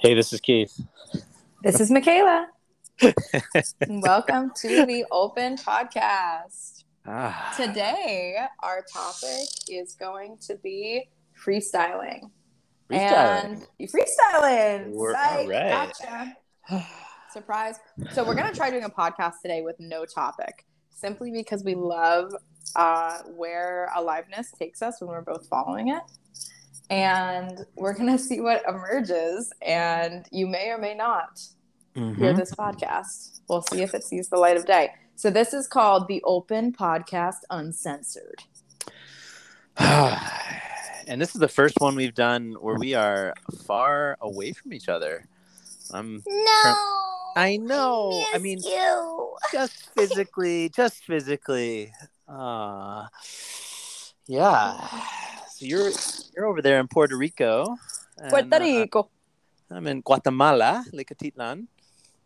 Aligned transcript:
Hey, 0.00 0.14
this 0.14 0.32
is 0.32 0.40
Keith. 0.40 0.80
This 1.62 1.80
is 1.80 1.90
Michaela. 1.90 2.48
Welcome 3.88 4.50
to 4.56 4.86
the 4.86 5.04
Open 5.10 5.56
Podcast. 5.56 6.84
Ah, 7.06 7.54
Today, 7.56 8.38
our 8.62 8.84
topic 8.92 9.48
is 9.68 9.94
going 9.94 10.38
to 10.46 10.56
be 10.56 11.08
freestyling. 11.38 12.30
freestyling. 12.90 13.66
And 13.80 13.90
freestyling. 13.90 14.90
We're- 14.92 15.14
Psych, 15.14 15.38
all 15.38 15.48
right. 15.48 15.92
Gotcha. 16.68 16.86
Surprise. 17.32 17.76
So, 18.12 18.24
we're 18.24 18.34
going 18.34 18.50
to 18.50 18.56
try 18.56 18.70
doing 18.70 18.84
a 18.84 18.90
podcast 18.90 19.34
today 19.42 19.62
with 19.62 19.76
no 19.78 20.04
topic 20.04 20.66
simply 20.90 21.30
because 21.30 21.62
we 21.64 21.74
love 21.74 22.32
uh, 22.76 23.18
where 23.36 23.88
aliveness 23.94 24.50
takes 24.58 24.82
us 24.82 25.00
when 25.00 25.08
we're 25.10 25.22
both 25.22 25.46
following 25.48 25.88
it. 25.88 26.02
And 26.90 27.64
we're 27.76 27.94
going 27.94 28.10
to 28.10 28.18
see 28.22 28.40
what 28.40 28.62
emerges. 28.68 29.52
And 29.62 30.26
you 30.30 30.46
may 30.46 30.68
or 30.70 30.78
may 30.78 30.94
not 30.94 31.40
hear 31.94 32.04
Mhm. 32.04 32.36
this 32.36 32.52
podcast. 32.54 33.40
We'll 33.48 33.62
see 33.62 33.82
if 33.82 33.94
it 33.94 34.04
sees 34.04 34.28
the 34.28 34.36
light 34.36 34.56
of 34.56 34.66
day. 34.66 34.90
So 35.16 35.30
this 35.30 35.52
is 35.54 35.66
called 35.68 36.08
the 36.08 36.22
Open 36.24 36.72
Podcast 36.72 37.38
Uncensored. 37.50 38.42
and 39.76 41.20
this 41.20 41.34
is 41.34 41.40
the 41.40 41.48
first 41.48 41.76
one 41.78 41.94
we've 41.96 42.14
done 42.14 42.52
where 42.60 42.76
we 42.76 42.94
are 42.94 43.34
far 43.66 44.16
away 44.20 44.52
from 44.52 44.72
each 44.72 44.88
other. 44.88 45.26
I'm 45.92 46.22
No. 46.26 46.74
I 47.36 47.56
know. 47.58 48.10
I 48.32 48.38
miss 48.38 48.42
mean- 48.42 48.58
you. 48.64 49.36
just 49.52 49.92
physically, 49.94 50.68
just 50.70 51.04
physically. 51.04 51.92
Uh, 52.28 53.06
yeah. 54.26 54.88
So 55.60 55.66
you're 55.66 55.90
you're 56.34 56.46
over 56.46 56.62
there 56.62 56.80
in 56.80 56.88
Puerto 56.88 57.18
Rico. 57.18 57.76
and, 58.16 58.30
Puerto 58.30 58.56
uh, 58.56 58.60
Rico. 58.60 59.10
I'm 59.70 59.86
in 59.86 60.00
Guatemala, 60.00 60.86
Lake 60.90 61.10
Atitlan, 61.10 61.66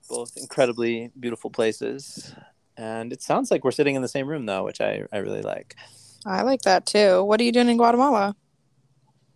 both 0.09 0.37
incredibly 0.37 1.11
beautiful 1.19 1.51
places. 1.51 2.33
And 2.77 3.13
it 3.13 3.23
sounds 3.23 3.51
like 3.51 3.65
we're 3.65 3.73
sitting 3.73 3.97
in 3.97 4.03
the 4.03 4.09
same 4.09 4.29
room, 4.29 4.47
though, 4.47 4.63
which 4.63 4.81
I, 4.81 5.03
I 5.13 5.17
really 5.17 5.43
like. 5.43 5.75
I 6.25 6.43
like 6.43 6.63
that 6.63 6.87
too. 6.87 7.25
What 7.25 7.41
are 7.41 7.43
you 7.43 7.51
doing 7.51 7.69
in 7.69 7.77
Guatemala? 7.77 8.37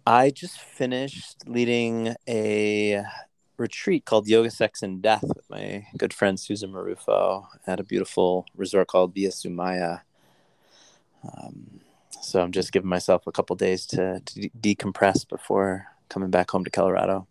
I 0.06 0.30
just 0.30 0.60
finished 0.60 1.38
leading 1.48 2.14
a 2.28 3.02
retreat 3.56 4.04
called 4.04 4.28
Yoga, 4.28 4.52
Sex, 4.52 4.80
and 4.80 5.02
Death 5.02 5.24
with 5.24 5.50
my 5.50 5.88
good 5.96 6.14
friend 6.14 6.38
Susan 6.38 6.70
Marufo 6.70 7.46
at 7.66 7.80
a 7.80 7.84
beautiful 7.84 8.46
resort 8.54 8.86
called 8.86 9.12
Villa 9.12 9.32
Sumaya. 9.32 10.02
Um, 11.24 11.80
so 12.20 12.40
I'm 12.40 12.52
just 12.52 12.72
giving 12.72 12.88
myself 12.88 13.26
a 13.26 13.32
couple 13.32 13.56
days 13.56 13.86
to, 13.86 14.20
to 14.20 14.48
de- 14.48 14.74
decompress 14.74 15.28
before 15.28 15.86
coming 16.08 16.30
back 16.30 16.50
home 16.50 16.64
to 16.64 16.70
Colorado. 16.70 17.26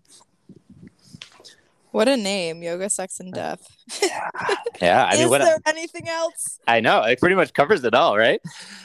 What 1.91 2.07
a 2.07 2.17
name, 2.17 2.61
Yoga, 2.61 2.89
Sex, 2.89 3.19
and 3.19 3.35
uh, 3.35 3.55
Death. 3.55 3.67
Yeah, 4.81 5.05
I 5.05 5.13
mean, 5.13 5.21
is 5.23 5.29
what 5.29 5.41
there 5.41 5.59
anything 5.65 6.07
else? 6.07 6.59
I 6.67 6.79
know 6.81 7.01
it 7.03 7.19
pretty 7.19 7.35
much 7.35 7.53
covers 7.53 7.83
it 7.83 7.93
all, 7.93 8.17
right? 8.17 8.41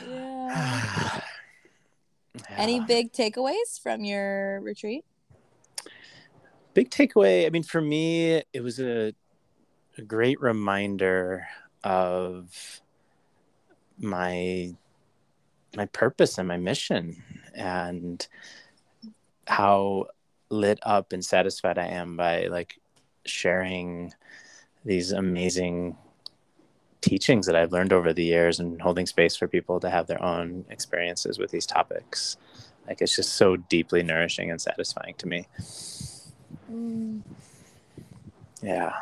Yeah. 0.08 1.20
Yeah. 2.48 2.56
Any 2.56 2.80
big 2.80 3.12
takeaways 3.12 3.78
from 3.82 4.06
your 4.06 4.58
retreat? 4.62 5.04
big 6.74 6.90
takeaway? 6.90 7.46
I 7.46 7.50
mean, 7.50 7.62
for 7.62 7.80
me, 7.80 8.42
it 8.52 8.62
was 8.62 8.78
a, 8.80 9.14
a 9.98 10.02
great 10.02 10.40
reminder 10.40 11.46
of 11.84 12.80
my 13.98 14.74
my 15.76 15.86
purpose 15.86 16.38
and 16.38 16.48
my 16.48 16.56
mission, 16.56 17.22
and 17.54 18.26
how 19.46 20.06
lit 20.50 20.78
up 20.82 21.12
and 21.12 21.24
satisfied 21.24 21.78
I 21.78 21.86
am 21.86 22.16
by 22.16 22.46
like 22.46 22.78
sharing 23.24 24.12
these 24.84 25.12
amazing 25.12 25.96
teachings 27.00 27.46
that 27.46 27.56
I've 27.56 27.72
learned 27.72 27.92
over 27.92 28.12
the 28.12 28.24
years 28.24 28.60
and 28.60 28.80
holding 28.80 29.06
space 29.06 29.36
for 29.36 29.48
people 29.48 29.80
to 29.80 29.90
have 29.90 30.06
their 30.06 30.22
own 30.22 30.64
experiences 30.70 31.38
with 31.38 31.50
these 31.50 31.66
topics. 31.66 32.36
Like 32.86 33.00
it's 33.00 33.16
just 33.16 33.34
so 33.34 33.56
deeply 33.56 34.02
nourishing 34.02 34.50
and 34.50 34.60
satisfying 34.60 35.14
to 35.18 35.28
me. 35.28 35.46
Yeah. 38.62 38.92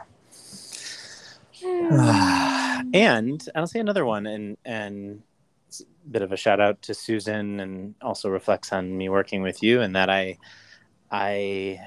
Mm. 1.63 2.91
and 2.95 3.49
I'll 3.55 3.67
say 3.67 3.81
another 3.81 4.05
one 4.05 4.27
and 4.27 4.57
and 4.65 5.23
bit 6.11 6.23
of 6.23 6.33
a 6.33 6.37
shout 6.37 6.61
out 6.61 6.81
to 6.83 6.95
Susan 6.95 7.61
and 7.61 7.95
also 8.03 8.29
reflects 8.29 8.73
on 8.73 8.97
me 8.97 9.09
working 9.09 9.43
with 9.43 9.63
you 9.63 9.81
and 9.81 9.95
that 9.97 10.09
I 10.11 10.39
I 11.11 11.81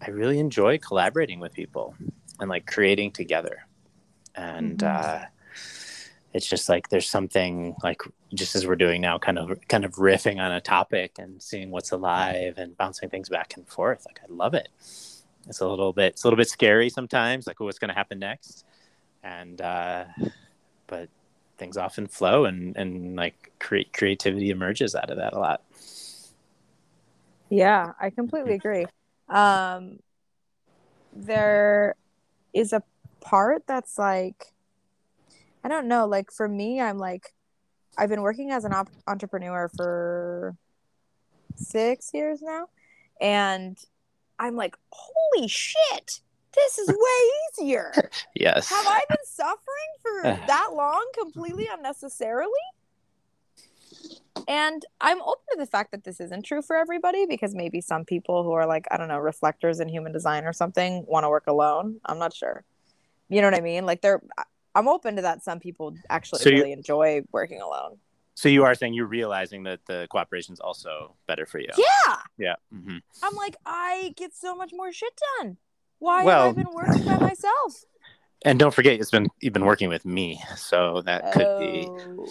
I 0.00 0.10
really 0.10 0.38
enjoy 0.38 0.78
collaborating 0.78 1.40
with 1.40 1.52
people 1.52 1.94
and 2.38 2.48
like 2.48 2.66
creating 2.66 3.12
together. 3.12 3.66
And 4.34 4.78
Mhm. 4.78 4.86
uh 4.86 5.26
it's 6.32 6.46
just 6.46 6.68
like 6.68 6.88
there's 6.90 7.08
something 7.10 7.74
like 7.82 8.00
just 8.32 8.54
as 8.54 8.64
we're 8.64 8.76
doing 8.76 9.00
now 9.00 9.18
kind 9.18 9.36
of 9.36 9.58
kind 9.66 9.84
of 9.84 9.94
riffing 9.96 10.38
on 10.40 10.52
a 10.52 10.60
topic 10.60 11.18
and 11.18 11.42
seeing 11.42 11.72
what's 11.72 11.90
alive 11.90 12.54
and 12.56 12.76
bouncing 12.76 13.08
things 13.10 13.28
back 13.28 13.56
and 13.56 13.66
forth 13.66 14.06
like 14.06 14.20
i 14.22 14.26
love 14.32 14.54
it 14.54 14.68
it's 15.48 15.60
a 15.60 15.66
little 15.66 15.92
bit 15.92 16.12
it's 16.12 16.22
a 16.22 16.26
little 16.28 16.36
bit 16.36 16.48
scary 16.48 16.88
sometimes 16.88 17.48
like 17.48 17.58
what's 17.58 17.80
going 17.80 17.88
to 17.88 17.94
happen 17.94 18.20
next 18.20 18.64
and 19.24 19.60
uh 19.60 20.04
but 20.86 21.08
things 21.60 21.76
often 21.76 22.08
flow 22.08 22.44
and 22.44 22.76
and 22.76 23.14
like 23.14 23.52
create 23.60 23.92
creativity 23.92 24.50
emerges 24.50 24.96
out 24.96 25.10
of 25.10 25.18
that 25.18 25.32
a 25.32 25.38
lot 25.38 25.62
Yeah, 27.50 27.92
I 28.00 28.10
completely 28.10 28.54
agree. 28.54 28.86
Um, 29.28 29.98
there 31.12 31.96
is 32.54 32.72
a 32.72 32.82
part 33.20 33.64
that's 33.66 33.98
like, 33.98 34.46
I 35.62 35.68
don't 35.68 35.88
know, 35.88 36.06
like 36.06 36.30
for 36.32 36.48
me, 36.48 36.80
I'm 36.80 36.96
like, 36.98 37.34
I've 37.98 38.08
been 38.08 38.22
working 38.22 38.52
as 38.52 38.64
an 38.64 38.72
op- 38.72 38.88
entrepreneur 39.06 39.68
for 39.76 40.56
six 41.56 42.10
years 42.14 42.40
now, 42.40 42.68
and 43.20 43.76
I'm 44.38 44.54
like, 44.56 44.76
holy 44.90 45.48
shit, 45.48 46.20
this 46.54 46.78
is 46.78 46.88
way 46.88 47.64
easier. 47.64 47.92
yes 48.34 48.68
Have 48.68 48.86
I 48.86 49.00
been 49.08 49.18
suffering 49.24 49.56
for 50.02 50.22
that 50.46 50.70
long 50.74 51.04
completely 51.18 51.66
unnecessarily? 51.72 52.50
And 54.48 54.84
I'm 55.00 55.20
open 55.22 55.44
to 55.52 55.56
the 55.58 55.66
fact 55.66 55.90
that 55.92 56.04
this 56.04 56.20
isn't 56.20 56.44
true 56.44 56.62
for 56.62 56.76
everybody 56.76 57.26
because 57.26 57.54
maybe 57.54 57.80
some 57.80 58.04
people 58.04 58.42
who 58.42 58.52
are 58.52 58.66
like, 58.66 58.86
I 58.90 58.96
don't 58.96 59.08
know, 59.08 59.18
reflectors 59.18 59.80
in 59.80 59.88
human 59.88 60.12
design 60.12 60.44
or 60.44 60.52
something 60.52 61.04
want 61.06 61.24
to 61.24 61.28
work 61.28 61.44
alone. 61.46 62.00
I'm 62.04 62.18
not 62.18 62.34
sure. 62.34 62.64
You 63.28 63.40
know 63.42 63.48
what 63.48 63.56
I 63.56 63.60
mean? 63.60 63.86
Like 63.86 64.00
they're 64.02 64.20
I'm 64.74 64.88
open 64.88 65.16
to 65.16 65.22
that 65.22 65.42
some 65.42 65.58
people 65.60 65.94
actually 66.08 66.40
So 66.40 66.50
you- 66.50 66.56
really 66.58 66.72
enjoy 66.72 67.22
working 67.32 67.60
alone. 67.60 67.98
so 68.34 68.48
you 68.48 68.64
are 68.64 68.74
saying 68.74 68.94
you're 68.94 69.06
realizing 69.06 69.64
that 69.64 69.80
the 69.86 70.06
cooperation 70.10 70.52
is 70.54 70.60
also 70.60 71.14
better 71.26 71.44
for 71.44 71.58
you 71.58 71.68
Yeah. 71.76 72.16
yeah 72.38 72.54
Mm-hmm. 72.74 72.98
I'm 73.22 73.34
like, 73.34 73.56
I 73.66 74.14
get 74.16 74.34
so 74.34 74.54
much 74.54 74.70
more 74.72 74.92
shit 74.92 75.12
done. 75.38 75.56
Why 76.00 76.24
Well- 76.24 76.46
have 76.48 76.58
I 76.58 76.62
been 76.62 76.72
working 76.74 77.04
by 77.04 77.18
myself? 77.18 77.84
and 78.44 78.58
don't 78.58 78.72
forget 78.74 78.98
it's 78.98 79.10
been 79.10 79.28
you've 79.40 79.52
been 79.52 79.66
working 79.66 79.88
with 79.90 80.04
me 80.06 80.42
so 80.56 81.02
that 81.02 81.32
could 81.32 81.58
be 81.58 81.86
Oh. 81.88 82.26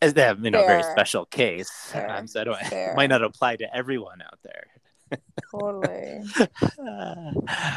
as 0.00 0.14
they 0.14 0.22
have 0.22 0.42
you 0.42 0.50
know 0.50 0.64
very 0.66 0.82
special 0.82 1.26
case 1.26 1.94
um, 1.94 2.26
so 2.26 2.40
I 2.40 2.44
don't 2.44 2.58
Fair. 2.60 2.94
might 2.96 3.08
not 3.08 3.22
apply 3.22 3.56
to 3.56 3.76
everyone 3.76 4.22
out 4.22 4.38
there 4.42 4.64
totally. 5.50 6.22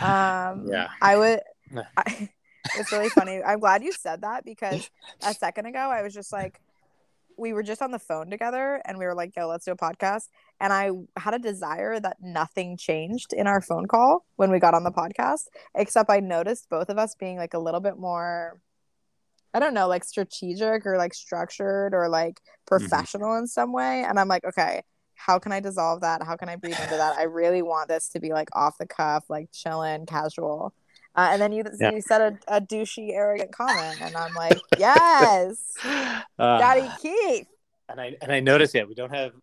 Um, 0.02 0.68
Yeah. 0.72 0.88
I 1.02 1.16
would. 1.18 1.40
I, 1.98 2.30
it's 2.78 2.92
really 2.92 3.10
funny. 3.10 3.42
I'm 3.44 3.60
glad 3.60 3.84
you 3.84 3.92
said 3.92 4.22
that 4.22 4.46
because 4.46 4.90
a 5.22 5.34
second 5.34 5.66
ago 5.66 5.80
I 5.80 6.02
was 6.02 6.14
just 6.14 6.32
like, 6.32 6.60
we 7.38 7.54
were 7.54 7.64
just 7.64 7.82
on 7.82 7.92
the 7.92 8.00
phone 8.00 8.30
together 8.30 8.82
and 8.86 8.98
we 8.98 9.06
were 9.06 9.16
like, 9.16 9.36
yo, 9.36 9.48
let's 9.48 9.66
do 9.66 9.72
a 9.72 9.78
podcast. 9.78 10.30
And 10.60 10.72
I 10.72 10.92
had 11.18 11.34
a 11.34 11.40
desire 11.40 12.00
that 12.00 12.18
nothing 12.22 12.78
changed 12.78 13.34
in 13.34 13.48
our 13.48 13.62
phone 13.62 13.88
call 13.88 14.26
when 14.36 14.52
we 14.52 14.60
got 14.60 14.74
on 14.74 14.84
the 14.84 14.92
podcast, 14.92 15.48
except 15.76 16.10
I 16.10 16.20
noticed 16.20 16.70
both 16.70 16.90
of 16.90 16.98
us 16.98 17.16
being 17.16 17.38
like 17.38 17.54
a 17.54 17.60
little 17.60 17.80
bit 17.80 17.98
more, 17.98 18.60
I 19.54 19.60
don't 19.60 19.74
know, 19.74 19.88
like 19.88 20.04
strategic 20.04 20.86
or 20.86 20.98
like 20.98 21.14
structured 21.14 21.94
or 21.94 22.10
like 22.10 22.36
mm-hmm. 22.36 22.68
professional 22.68 23.36
in 23.38 23.48
some 23.48 23.74
way. 23.74 24.04
And 24.04 24.20
I'm 24.20 24.28
like, 24.28 24.46
okay, 24.46 24.84
how 25.16 25.40
can 25.40 25.52
I 25.52 25.60
dissolve 25.60 26.02
that? 26.02 26.24
How 26.24 26.36
can 26.36 26.50
I 26.50 26.56
breathe 26.56 26.80
into 26.80 26.98
that? 26.98 27.18
I 27.18 27.24
really 27.24 27.62
want 27.62 27.88
this 27.88 28.10
to 28.10 28.20
be 28.20 28.32
like 28.32 28.50
off 28.54 28.78
the 28.78 28.88
cuff, 28.88 29.26
like 29.30 29.50
chilling, 29.52 30.06
casual. 30.06 30.74
Uh, 31.16 31.30
and 31.32 31.42
then 31.42 31.52
you, 31.52 31.64
Yeah. 31.80 31.92
you 31.92 32.02
said 32.02 32.40
a, 32.48 32.56
a 32.58 32.62
douchey, 32.62 33.12
arrogant 33.14 33.52
comment, 33.52 34.00
and 34.02 34.16
I'm 34.16 34.34
like, 34.34 34.60
yes, 34.80 35.78
uh, 35.86 36.22
Daddy 36.60 36.90
Keith. 37.02 37.48
and 37.90 38.02
I 38.02 38.16
and 38.22 38.32
I 38.32 38.40
noticed 38.40 38.74
yeah 38.74 38.84
we 38.86 38.96
don't 38.96 39.14
have 39.14 39.34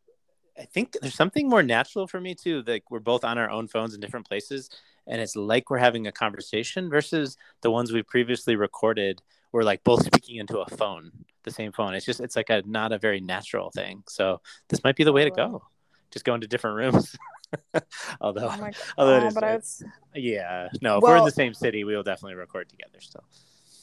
I 0.59 0.65
think 0.65 0.97
there's 1.01 1.15
something 1.15 1.49
more 1.49 1.63
natural 1.63 2.07
for 2.07 2.21
me 2.21 2.35
too 2.35 2.63
like 2.67 2.91
we're 2.91 2.99
both 2.99 3.25
on 3.25 3.39
our 3.39 3.49
own 3.51 3.69
phones 3.69 3.95
in 3.95 4.01
different 4.01 4.27
places 4.29 4.69
and 5.07 5.21
it's 5.21 5.37
like 5.37 5.71
we're 5.71 5.79
having 5.79 6.07
a 6.07 6.13
conversation 6.13 6.91
versus 6.91 7.37
the 7.63 7.71
ones 7.71 7.93
we 7.93 8.03
previously 8.03 8.57
recorded 8.57 9.23
we're 9.53 9.63
like 9.63 9.85
both 9.85 10.05
speaking 10.05 10.37
into 10.37 10.59
a 10.59 10.67
phone 10.77 11.13
the 11.45 11.51
same 11.51 11.73
phone. 11.73 11.95
It's 11.95 12.05
just 12.05 12.21
it's 12.21 12.37
like 12.37 12.51
a 12.51 12.63
not 12.67 12.93
a 12.93 12.99
very 12.99 13.21
natural 13.21 13.71
thing. 13.71 14.03
So 14.07 14.41
this 14.69 14.85
might 14.85 14.97
be 14.97 15.05
the 15.05 15.13
way 15.13 15.25
to 15.25 15.31
go. 15.31 15.63
Just 16.11 16.25
go 16.27 16.35
into 16.35 16.47
different 16.47 16.77
rooms 16.77 17.17
although, 18.20 18.49
Oh 18.49 18.70
although 18.99 19.17
it 19.17 19.23
Oh, 19.23 19.26
is, 19.26 19.35
but 19.35 19.44
it's- 19.44 19.82
yeah, 20.14 20.69
no, 20.82 20.99
if 20.99 21.02
we're 21.02 21.17
in 21.17 21.25
the 21.25 21.31
same 21.31 21.55
city, 21.55 21.85
we 21.85 21.94
will 21.97 22.02
definitely 22.02 22.35
record 22.37 22.69
together 22.69 23.00
still. 23.00 23.25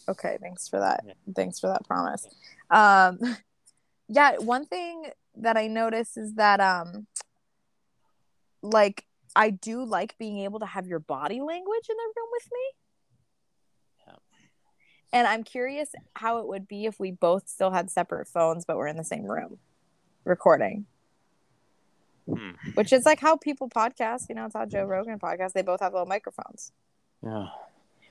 okay. 0.09 0.37
Thanks 0.41 0.67
for 0.67 0.79
that. 0.79 1.03
Yeah. 1.05 1.13
Thanks 1.35 1.59
for 1.59 1.67
that 1.67 1.85
promise. 1.85 2.25
Um, 2.69 3.19
yeah. 4.07 4.37
One 4.37 4.65
thing 4.65 5.09
that 5.35 5.57
I 5.57 5.67
notice 5.67 6.17
is 6.17 6.35
that 6.35 6.59
um, 6.59 7.07
like 8.61 9.05
I 9.35 9.49
do 9.51 9.83
like 9.85 10.17
being 10.17 10.39
able 10.39 10.59
to 10.59 10.65
have 10.65 10.87
your 10.87 10.99
body 10.99 11.41
language 11.41 11.85
in 11.89 11.95
the 11.95 12.13
room 12.15 12.29
with 12.31 12.49
me. 12.51 12.59
Yeah. 14.07 14.13
And 15.19 15.27
I'm 15.27 15.43
curious 15.43 15.89
how 16.15 16.39
it 16.39 16.47
would 16.47 16.67
be 16.67 16.85
if 16.85 16.99
we 16.99 17.11
both 17.11 17.47
still 17.47 17.71
had 17.71 17.91
separate 17.91 18.27
phones, 18.27 18.65
but 18.65 18.77
we're 18.77 18.87
in 18.87 18.97
the 18.97 19.03
same 19.03 19.25
room 19.25 19.59
recording. 20.23 20.85
Hmm. 22.27 22.51
which 22.73 22.91
is 22.91 23.05
like 23.05 23.19
how 23.19 23.37
people 23.37 23.69
podcast. 23.69 24.27
You 24.29 24.35
know, 24.35 24.45
it's 24.45 24.53
how 24.55 24.65
Joe 24.65 24.83
Rogan 24.83 25.17
podcast. 25.19 25.53
They 25.53 25.61
both 25.61 25.79
have 25.79 25.93
little 25.93 26.07
microphones. 26.07 26.71
Yeah. 27.23 27.47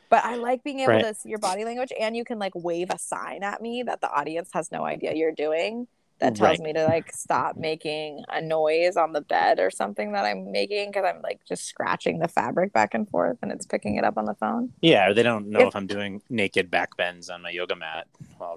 But 0.09 0.25
I 0.25 0.37
like 0.37 0.63
being 0.65 0.81
able 0.81 0.93
Right. 0.95 1.05
to 1.05 1.15
see 1.15 1.29
your 1.29 1.39
body 1.39 1.65
language, 1.65 1.93
and 2.01 2.17
you 2.17 2.25
can 2.25 2.39
like 2.39 2.53
wave 2.55 2.91
a 2.91 2.99
sign 2.99 3.43
at 3.43 3.61
me 3.61 3.83
that 3.83 4.01
the 4.01 4.11
audience 4.11 4.51
has 4.55 4.71
no 4.73 4.85
idea 4.85 5.15
you're 5.15 5.33
doing. 5.33 5.89
That 6.19 6.35
tells 6.35 6.59
Right. 6.59 6.61
me 6.61 6.73
to 6.73 6.85
like 6.87 7.13
stop 7.13 7.57
making 7.59 8.25
a 8.31 8.41
noise 8.41 8.97
on 8.97 9.13
the 9.13 9.21
bed 9.21 9.59
or 9.59 9.71
something 9.71 10.13
that 10.13 10.25
I'm 10.25 10.51
making 10.51 10.89
because 10.91 11.05
I'm 11.05 11.21
like 11.21 11.45
just 11.45 11.65
scratching 11.65 12.21
the 12.21 12.29
fabric 12.29 12.73
back 12.73 12.95
and 12.95 13.07
forth, 13.07 13.37
and 13.43 13.53
it's 13.53 13.67
picking 13.67 13.97
it 13.97 14.05
up 14.05 14.17
on 14.17 14.25
the 14.25 14.33
phone. 14.35 14.73
Yeah, 14.81 15.11
or 15.11 15.15
they 15.15 15.23
don't 15.23 15.49
know 15.49 15.61
If- 15.61 15.69
if, 15.69 15.77
I'm 15.77 15.87
doing 15.87 16.23
naked 16.31 16.71
back 16.71 16.97
bends 16.97 17.29
on 17.29 17.43
my 17.43 17.51
yoga 17.51 17.77
mat. 17.77 18.07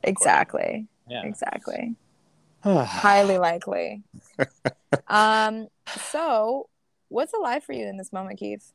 Exactly. 0.04 0.88
Yeah. 1.10 1.24
Exactly. 1.26 1.96
Highly 2.64 3.38
likely. 3.38 4.04
um. 5.08 5.68
So, 6.12 6.70
what's 7.08 7.34
alive 7.34 7.64
for 7.64 7.74
you 7.74 7.88
in 7.88 7.98
this 7.98 8.14
moment, 8.14 8.40
Keith? 8.40 8.74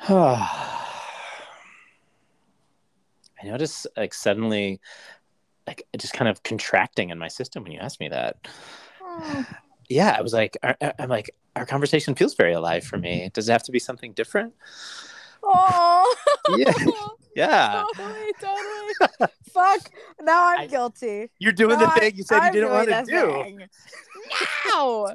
I 3.42 3.46
notice 3.46 3.86
like 3.96 4.14
suddenly 4.14 4.80
like 5.66 5.86
just 5.96 6.12
kind 6.12 6.28
of 6.28 6.42
contracting 6.42 7.10
in 7.10 7.18
my 7.18 7.28
system 7.28 7.62
when 7.62 7.72
you 7.72 7.78
asked 7.78 8.00
me 8.00 8.08
that. 8.08 8.36
Yeah, 9.88 10.14
I 10.16 10.20
was 10.20 10.32
like 10.32 10.56
I- 10.62 10.92
I'm 10.98 11.08
like 11.08 11.30
our 11.56 11.66
conversation 11.66 12.14
feels 12.14 12.34
very 12.34 12.52
alive 12.52 12.84
for 12.84 12.96
me. 12.98 13.30
Does 13.32 13.48
it 13.48 13.52
have 13.52 13.62
to 13.64 13.72
be 13.72 13.78
something 13.78 14.12
different? 14.12 14.54
Oh. 15.42 16.14
Yeah. 16.56 16.72
Yeah. 17.36 17.84
totally, 17.96 18.32
totally. 18.40 19.32
Fuck. 19.54 19.80
Now 20.20 20.48
I'm 20.48 20.58
I- 20.62 20.66
guilty. 20.66 21.30
You're 21.38 21.52
doing 21.52 21.78
No, 21.78 21.86
the 21.86 21.90
thing 21.92 22.16
you 22.16 22.24
said 22.24 22.40
I'm 22.40 22.52
you 22.52 22.60
didn't 22.62 22.72
want 22.74 22.88
to 22.88 23.04
do. 23.06 23.32
thing. 23.42 23.68
No. 24.66 25.14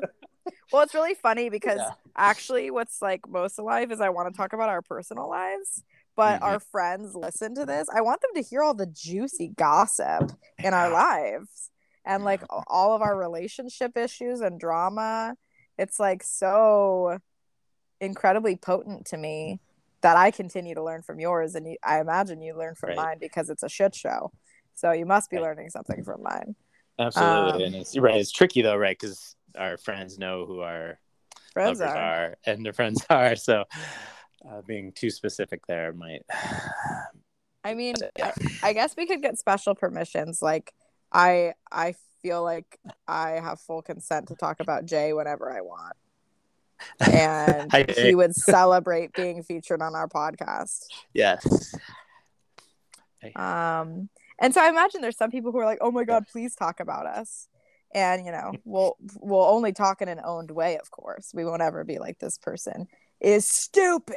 well, 0.72 0.84
it's 0.84 0.94
really 0.94 1.14
funny 1.14 1.50
because 1.50 1.80
Yeah. 1.80 1.90
actually, 2.16 2.72
what's 2.72 3.02
like 3.02 3.28
most 3.28 3.60
alive 3.60 3.92
is 3.92 4.00
I 4.00 4.10
want 4.10 4.34
to 4.34 4.38
talk 4.38 4.54
about 4.54 4.70
our 4.70 4.82
personal 4.82 5.30
lives, 5.30 5.84
but 6.16 6.40
Mhm. 6.40 6.44
our 6.44 6.60
friends 6.62 7.16
listen 7.16 7.54
to 7.56 7.66
this. 7.66 7.88
I 7.94 8.00
want 8.00 8.22
them 8.22 8.32
to 8.36 8.42
hear 8.42 8.64
all 8.64 8.74
the 8.74 8.86
juicy 8.88 9.50
gossip 9.50 10.32
in 10.60 10.74
our 10.74 10.90
lives 10.90 11.70
and 12.06 12.24
like 12.24 12.42
all 12.68 12.94
of 12.96 13.02
our 13.02 13.18
relationship 13.18 13.98
issues 13.98 14.40
and 14.40 14.58
drama. 14.58 15.36
It's 15.78 16.00
like 16.00 16.24
so 16.24 17.20
incredibly 18.00 18.56
potent 18.56 19.06
to 19.08 19.18
me 19.18 19.60
that 20.06 20.18
I 20.18 20.30
continue 20.30 20.76
to 20.76 20.84
learn 20.84 21.02
from 21.02 21.20
yours, 21.20 21.56
and 21.56 21.66
you, 21.66 21.78
I 21.84 22.00
imagine 22.00 22.40
you 22.40 22.56
learn 22.56 22.76
from 22.76 22.90
Right. 22.90 22.96
mine 22.96 23.18
because 23.20 23.50
it's 23.50 23.64
a 23.64 23.70
shit 23.70 23.96
show. 23.96 24.32
So 24.76 24.92
you 24.92 25.04
must 25.04 25.32
be 25.32 25.38
Right. 25.38 25.44
learning 25.46 25.72
something 25.72 26.04
from 26.04 26.22
mine. 26.22 26.56
Absolutely. 27.00 27.54
Um, 27.54 27.62
and 27.62 27.76
it's 27.76 27.98
right. 27.98 28.20
It's 28.22 28.32
tricky 28.32 28.62
though, 28.62 28.76
right? 28.76 28.96
Because 29.00 29.36
our 29.58 29.78
friends 29.78 30.20
know 30.20 30.46
who 30.46 30.60
our 30.62 31.00
Friends 31.54 31.82
are. 31.82 31.98
are. 31.98 32.36
and 32.46 32.64
their 32.64 32.72
friends 32.74 33.04
are. 33.10 33.36
So 33.36 33.64
uh, 34.48 34.62
being 34.68 34.92
too 34.92 35.10
specific 35.10 35.66
there 35.66 35.92
might. 35.92 36.22
I 37.64 37.74
mean, 37.74 37.96
I, 38.22 38.34
I 38.62 38.74
guess 38.74 38.96
we 38.96 39.08
could 39.08 39.24
get 39.24 39.40
special 39.40 39.74
permissions. 39.74 40.40
Like, 40.40 40.72
I 41.12 41.54
I 41.72 41.96
feel 42.22 42.44
like 42.44 42.78
I 43.08 43.40
have 43.42 43.60
full 43.60 43.82
consent 43.82 44.28
to 44.28 44.36
talk 44.36 44.60
about 44.60 44.86
Jay 44.86 45.14
whenever 45.14 45.52
I 45.52 45.62
want, 45.62 45.96
and 47.00 47.72
he 47.98 48.16
would 48.16 48.36
celebrate 48.36 49.14
being 49.14 49.44
featured 49.44 49.82
on 49.82 49.96
our 49.96 50.08
podcast. 50.08 50.86
yes. 51.14 51.76
Um, 53.36 54.10
and 54.40 54.54
so 54.54 54.62
I 54.62 54.70
imagine 54.70 55.02
there's 55.02 55.18
some 55.18 55.32
people 55.32 55.52
who 55.52 55.58
are 55.58 55.66
like, 55.66 55.80
"Oh 55.82 55.92
my 55.92 56.04
God, 56.04 56.26
please 56.32 56.56
talk 56.56 56.80
about 56.80 57.08
us," 57.08 57.48
and 57.94 58.26
you 58.26 58.32
know, 58.32 58.54
we'll 58.66 58.98
we'll 59.20 59.46
only 59.46 59.72
talk 59.74 60.02
in 60.02 60.10
an 60.10 60.20
owned 60.24 60.52
way, 60.52 60.78
of 60.78 60.92
course. 60.92 61.32
We 61.34 61.46
won't 61.46 61.62
ever 61.62 61.84
be 61.84 61.98
like 61.98 62.20
this 62.20 62.38
person 62.38 62.88
is 63.20 63.48
stupid. 63.48 64.16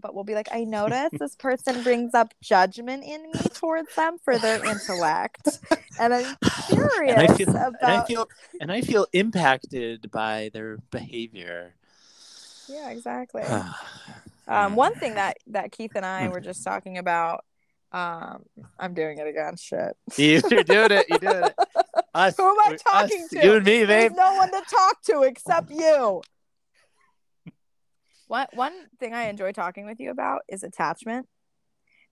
But 0.00 0.14
we'll 0.14 0.24
be 0.24 0.34
like, 0.34 0.48
I 0.52 0.64
notice 0.64 1.10
this 1.18 1.34
person 1.36 1.82
brings 1.82 2.14
up 2.14 2.34
judgment 2.42 3.04
in 3.04 3.22
me 3.30 3.40
towards 3.54 3.94
them 3.94 4.18
for 4.22 4.38
their 4.38 4.64
intellect, 4.64 5.58
and 5.98 6.14
I'm 6.14 6.36
curious 6.68 7.16
And 7.16 7.28
I 7.30 7.34
feel, 7.36 7.48
about. 7.50 7.74
and 7.82 7.92
I 7.92 8.04
feel, 8.04 8.28
and 8.60 8.72
I 8.72 8.80
feel 8.82 9.06
impacted 9.12 10.10
by 10.10 10.50
their 10.52 10.78
behavior. 10.90 11.74
yeah, 12.68 12.90
exactly. 12.90 13.42
Hmm. 13.44 13.68
Um, 14.50 14.76
one 14.76 14.94
thing 14.94 15.16
that 15.16 15.36
that 15.48 15.72
Keith 15.72 15.92
and 15.94 16.06
I 16.06 16.28
were 16.28 16.40
just 16.40 16.64
talking 16.64 16.96
about. 16.96 17.44
Um, 17.92 18.44
I'm 18.78 18.94
doing 18.94 19.18
it 19.18 19.26
again. 19.26 19.56
Shit. 19.56 19.94
You- 20.16 20.40
You're 20.50 20.64
doing 20.64 20.90
it. 20.90 21.06
You're 21.10 21.18
doing 21.18 21.44
it. 21.44 21.54
Us, 22.14 22.34
Who 22.38 22.44
am 22.48 22.56
I 22.58 22.74
us, 22.74 22.82
talking 22.82 23.28
to? 23.30 23.44
You 23.44 23.54
and 23.56 23.64
me, 23.66 23.84
There's 23.84 24.08
babe. 24.08 24.16
no 24.16 24.34
one 24.36 24.50
to 24.50 24.62
talk 24.70 25.02
to 25.02 25.22
except 25.24 25.70
you. 25.70 26.22
One 28.28 28.46
one 28.52 28.74
thing 29.00 29.14
I 29.14 29.28
enjoy 29.28 29.52
talking 29.52 29.86
with 29.86 30.00
you 30.00 30.10
about 30.10 30.42
is 30.48 30.62
attachment 30.62 31.26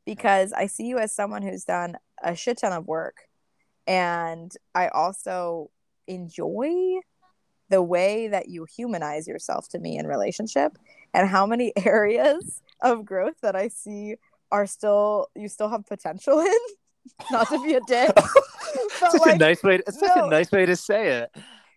because 0.05 0.53
I 0.53 0.67
see 0.67 0.87
you 0.87 0.99
as 0.99 1.15
someone 1.15 1.43
who's 1.43 1.65
done 1.65 1.97
a 2.23 2.35
shit 2.35 2.59
ton 2.59 2.73
of 2.73 2.87
work 2.87 3.17
and 3.87 4.53
I 4.75 4.89
also 4.89 5.71
enjoy 6.07 7.01
the 7.69 7.83
way 7.83 8.29
that 8.29 8.49
you 8.49 8.65
humanize 8.65 9.27
yourself 9.27 9.69
to 9.69 9.79
me 9.79 9.99
in 9.99 10.07
relationship 10.07 10.79
and 11.13 11.29
how 11.29 11.47
many 11.47 11.73
areas 11.85 12.63
of 12.81 13.05
growth 13.05 13.41
that 13.43 13.57
I 13.57 13.69
see 13.69 14.17
are 14.51 14.67
still 14.67 15.29
you 15.35 15.49
still 15.49 15.69
have 15.69 15.87
potential 15.87 16.41
in 16.41 16.59
not 17.31 17.49
to 17.49 17.63
be 17.63 17.75
a 17.75 17.81
dick 17.87 18.11
Such 18.99 19.21
like 19.21 19.35
a 19.37 19.39
nice 19.39 19.63
way. 19.63 19.79
To, 19.79 19.85
it's 19.87 19.99
such 19.99 20.17
a 20.17 20.29
nice 20.29 20.51
way 20.51 20.67
to 20.67 20.77
say 20.77 21.09
it. 21.19 21.31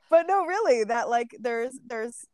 but 0.09 0.27
no 0.27 0.45
really 0.45 0.83
that 0.85 1.09
like 1.09 1.35
there's 1.39 1.77
there's 1.85 2.25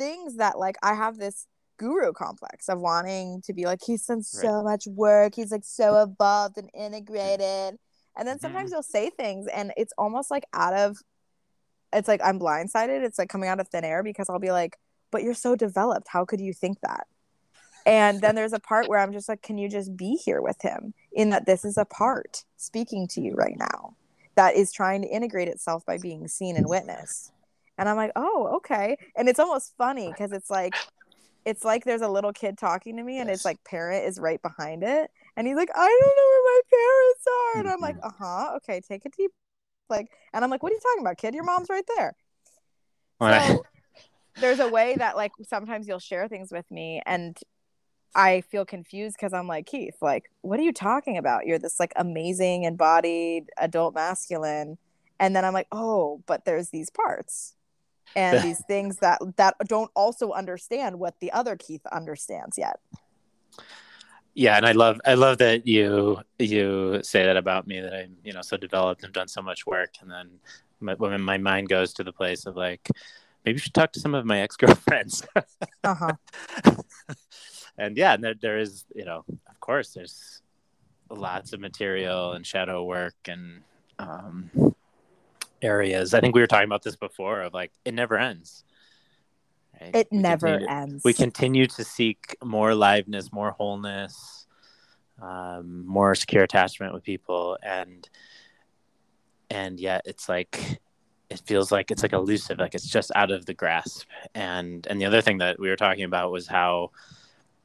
things 0.00 0.36
that 0.36 0.58
like 0.58 0.76
i 0.82 0.94
have 0.94 1.18
this 1.18 1.46
guru 1.80 2.12
complex 2.12 2.68
of 2.68 2.78
wanting 2.78 3.40
to 3.42 3.54
be 3.54 3.64
like 3.64 3.80
he's 3.84 4.04
done 4.04 4.22
so 4.22 4.62
much 4.62 4.86
work. 4.86 5.34
He's 5.34 5.50
like 5.50 5.64
so 5.64 6.02
evolved 6.02 6.58
and 6.58 6.68
integrated. 6.74 7.78
And 8.14 8.28
then 8.28 8.36
mm-hmm. 8.36 8.40
sometimes 8.42 8.70
you'll 8.70 8.82
say 8.82 9.08
things 9.08 9.46
and 9.46 9.72
it's 9.78 9.94
almost 9.96 10.30
like 10.30 10.44
out 10.52 10.74
of 10.74 10.98
it's 11.92 12.06
like 12.06 12.20
i'm 12.22 12.38
blindsided. 12.38 13.02
It's 13.02 13.18
like 13.18 13.30
coming 13.30 13.48
out 13.48 13.60
of 13.60 13.68
thin 13.68 13.84
air 13.84 14.02
because 14.02 14.28
i'll 14.28 14.38
be 14.38 14.52
like 14.52 14.76
but 15.10 15.22
you're 15.22 15.32
so 15.32 15.56
developed. 15.56 16.06
How 16.08 16.26
could 16.26 16.40
you 16.40 16.52
think 16.52 16.80
that? 16.82 17.06
And 17.86 18.20
then 18.20 18.34
there's 18.34 18.52
a 18.52 18.60
part 18.60 18.86
where 18.86 18.98
i'm 18.98 19.12
just 19.12 19.28
like 19.28 19.40
can 19.40 19.56
you 19.56 19.68
just 19.68 19.96
be 19.96 20.20
here 20.22 20.42
with 20.42 20.60
him 20.60 20.92
in 21.12 21.30
that 21.30 21.46
this 21.46 21.64
is 21.64 21.78
a 21.78 21.86
part 21.86 22.44
speaking 22.58 23.08
to 23.08 23.22
you 23.22 23.32
right 23.32 23.56
now 23.58 23.96
that 24.34 24.54
is 24.54 24.70
trying 24.70 25.00
to 25.00 25.08
integrate 25.08 25.48
itself 25.48 25.86
by 25.86 25.96
being 25.96 26.28
seen 26.28 26.56
and 26.56 26.68
witnessed. 26.68 27.32
And 27.80 27.88
I'm 27.88 27.96
like, 27.96 28.12
oh, 28.14 28.56
okay. 28.58 28.96
And 29.16 29.26
it's 29.26 29.40
almost 29.40 29.74
funny 29.78 30.08
because 30.08 30.32
it's 30.32 30.50
like, 30.50 30.74
it's 31.46 31.64
like 31.64 31.84
there's 31.84 32.02
a 32.02 32.08
little 32.08 32.32
kid 32.32 32.58
talking 32.58 32.98
to 32.98 33.02
me, 33.02 33.18
and 33.18 33.30
it's 33.30 33.46
like 33.46 33.64
parent 33.64 34.04
is 34.06 34.18
right 34.18 34.40
behind 34.42 34.84
it, 34.84 35.10
and 35.36 35.46
he's 35.46 35.56
like, 35.56 35.70
I 35.74 35.86
don't 36.00 36.16
know 36.16 36.28
where 36.28 36.42
my 36.44 36.60
parents 36.70 37.26
are, 37.26 37.60
and 37.60 37.68
I'm 37.70 37.80
like, 37.80 37.96
uh 38.02 38.10
huh, 38.18 38.56
okay, 38.56 38.82
take 38.86 39.06
a 39.06 39.08
deep, 39.08 39.32
like, 39.88 40.08
and 40.34 40.44
I'm 40.44 40.50
like, 40.50 40.62
what 40.62 40.72
are 40.72 40.74
you 40.74 40.80
talking 40.82 41.00
about, 41.00 41.16
kid? 41.16 41.34
Your 41.34 41.44
mom's 41.44 41.70
right 41.70 41.84
there. 41.96 42.14
So 43.48 43.64
there's 44.40 44.60
a 44.60 44.68
way 44.68 44.96
that 44.96 45.16
like 45.16 45.32
sometimes 45.48 45.88
you'll 45.88 45.98
share 45.98 46.28
things 46.28 46.52
with 46.52 46.70
me 46.70 47.02
and 47.06 47.38
I 48.14 48.42
feel 48.42 48.64
confused 48.64 49.16
because 49.16 49.32
I'm 49.32 49.46
like, 49.46 49.66
Keith, 49.66 49.96
like, 50.00 50.30
what 50.42 50.58
are 50.58 50.62
you 50.64 50.72
talking 50.72 51.16
about? 51.16 51.46
You're 51.46 51.58
this 51.58 51.78
like 51.78 51.92
amazing 51.96 52.64
embodied 52.64 53.50
adult 53.56 53.94
masculine. 53.94 54.78
And 55.18 55.36
then 55.36 55.44
I'm 55.44 55.52
like, 55.52 55.68
oh, 55.70 56.22
but 56.26 56.44
there's 56.44 56.70
these 56.70 56.90
parts 56.90 57.54
and 58.16 58.42
these 58.42 58.62
things 58.66 58.96
that 58.98 59.20
that 59.36 59.54
don't 59.66 59.90
also 59.94 60.32
understand 60.32 60.98
what 60.98 61.18
the 61.20 61.30
other 61.32 61.56
Keith 61.56 61.84
understands 61.92 62.58
yet. 62.58 62.80
yeah 64.34 64.56
and 64.56 64.64
i 64.66 64.72
love 64.72 65.00
i 65.06 65.14
love 65.14 65.38
that 65.38 65.66
you 65.66 66.18
you 66.38 67.00
say 67.02 67.24
that 67.24 67.36
about 67.36 67.66
me 67.66 67.80
that 67.80 67.92
i'm 67.92 68.16
you 68.24 68.32
know 68.32 68.42
so 68.42 68.56
developed 68.56 69.02
and 69.04 69.12
done 69.12 69.28
so 69.28 69.42
much 69.42 69.66
work 69.66 69.94
and 70.00 70.10
then 70.10 70.30
my, 70.80 70.94
when 70.94 71.20
my 71.20 71.36
mind 71.36 71.68
goes 71.68 71.92
to 71.92 72.04
the 72.04 72.12
place 72.12 72.46
of 72.46 72.56
like 72.56 72.88
maybe 73.44 73.56
you 73.56 73.60
should 73.60 73.74
talk 73.74 73.92
to 73.92 74.00
some 74.00 74.14
of 74.14 74.24
my 74.24 74.40
ex-girlfriends 74.40 75.26
Uh-huh. 75.84 76.12
and 77.76 77.96
yeah 77.96 78.14
and 78.14 78.22
there, 78.22 78.34
there 78.40 78.58
is 78.58 78.84
you 78.94 79.04
know 79.04 79.24
of 79.48 79.60
course 79.60 79.94
there's 79.94 80.42
lots 81.10 81.52
of 81.52 81.58
material 81.60 82.32
and 82.32 82.46
shadow 82.46 82.84
work 82.84 83.16
and 83.26 83.62
um 83.98 84.50
areas. 85.62 86.14
I 86.14 86.20
think 86.20 86.34
we 86.34 86.40
were 86.40 86.46
talking 86.46 86.66
about 86.66 86.82
this 86.82 86.96
before 86.96 87.42
of 87.42 87.54
like 87.54 87.72
it 87.84 87.94
never 87.94 88.16
ends. 88.18 88.64
Right? 89.80 89.94
It 89.94 90.08
We 90.10 90.18
never 90.18 90.48
continue 90.48 90.68
ends. 90.68 91.04
we 91.04 91.14
continue 91.14 91.66
to 91.66 91.84
seek 91.84 92.36
more 92.44 92.70
aliveness, 92.70 93.32
more 93.32 93.52
wholeness, 93.52 94.46
um, 95.20 95.86
more 95.86 96.14
secure 96.14 96.42
attachment 96.42 96.92
with 96.92 97.02
people, 97.02 97.58
and 97.62 98.08
and 99.50 99.80
yet 99.80 100.02
it's 100.04 100.28
like 100.28 100.80
it 101.30 101.40
feels 101.46 101.70
like 101.70 101.90
it's 101.90 102.02
like 102.02 102.12
elusive, 102.12 102.58
like 102.58 102.74
it's 102.74 102.88
just 102.88 103.10
out 103.14 103.30
of 103.30 103.46
the 103.46 103.54
grasp. 103.54 104.08
And 104.34 104.86
and 104.88 105.00
the 105.00 105.06
other 105.06 105.22
thing 105.22 105.38
that 105.38 105.58
we 105.58 105.68
were 105.68 105.76
talking 105.76 106.04
about 106.04 106.32
was 106.32 106.46
how 106.46 106.90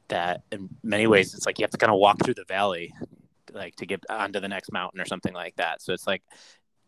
that 0.08 0.42
in 0.52 0.68
many 0.84 1.06
ways 1.06 1.34
it's 1.34 1.46
like 1.46 1.58
you 1.58 1.64
have 1.64 1.70
to 1.70 1.78
kind 1.78 1.92
of 1.92 1.98
walk 1.98 2.18
through 2.24 2.34
the 2.34 2.44
valley, 2.44 2.94
like 3.52 3.74
to 3.76 3.86
get 3.86 4.04
onto 4.08 4.40
the 4.40 4.48
next 4.48 4.72
mountain 4.72 5.00
or 5.00 5.04
something 5.04 5.34
like 5.34 5.56
that. 5.56 5.82
So 5.82 5.92
it's 5.92 6.06
like 6.06 6.22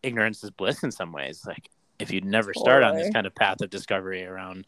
ignorance 0.03 0.43
is 0.43 0.51
bliss 0.51 0.83
in 0.83 0.91
some 0.91 1.11
ways. 1.11 1.43
Like 1.45 1.69
if 1.99 2.11
you 2.11 2.21
never 2.21 2.53
start 2.53 2.83
on 2.83 2.95
this 2.95 3.09
kind 3.13 3.27
of 3.27 3.35
path 3.35 3.61
of 3.61 3.69
discovery 3.69 4.23
around 4.25 4.65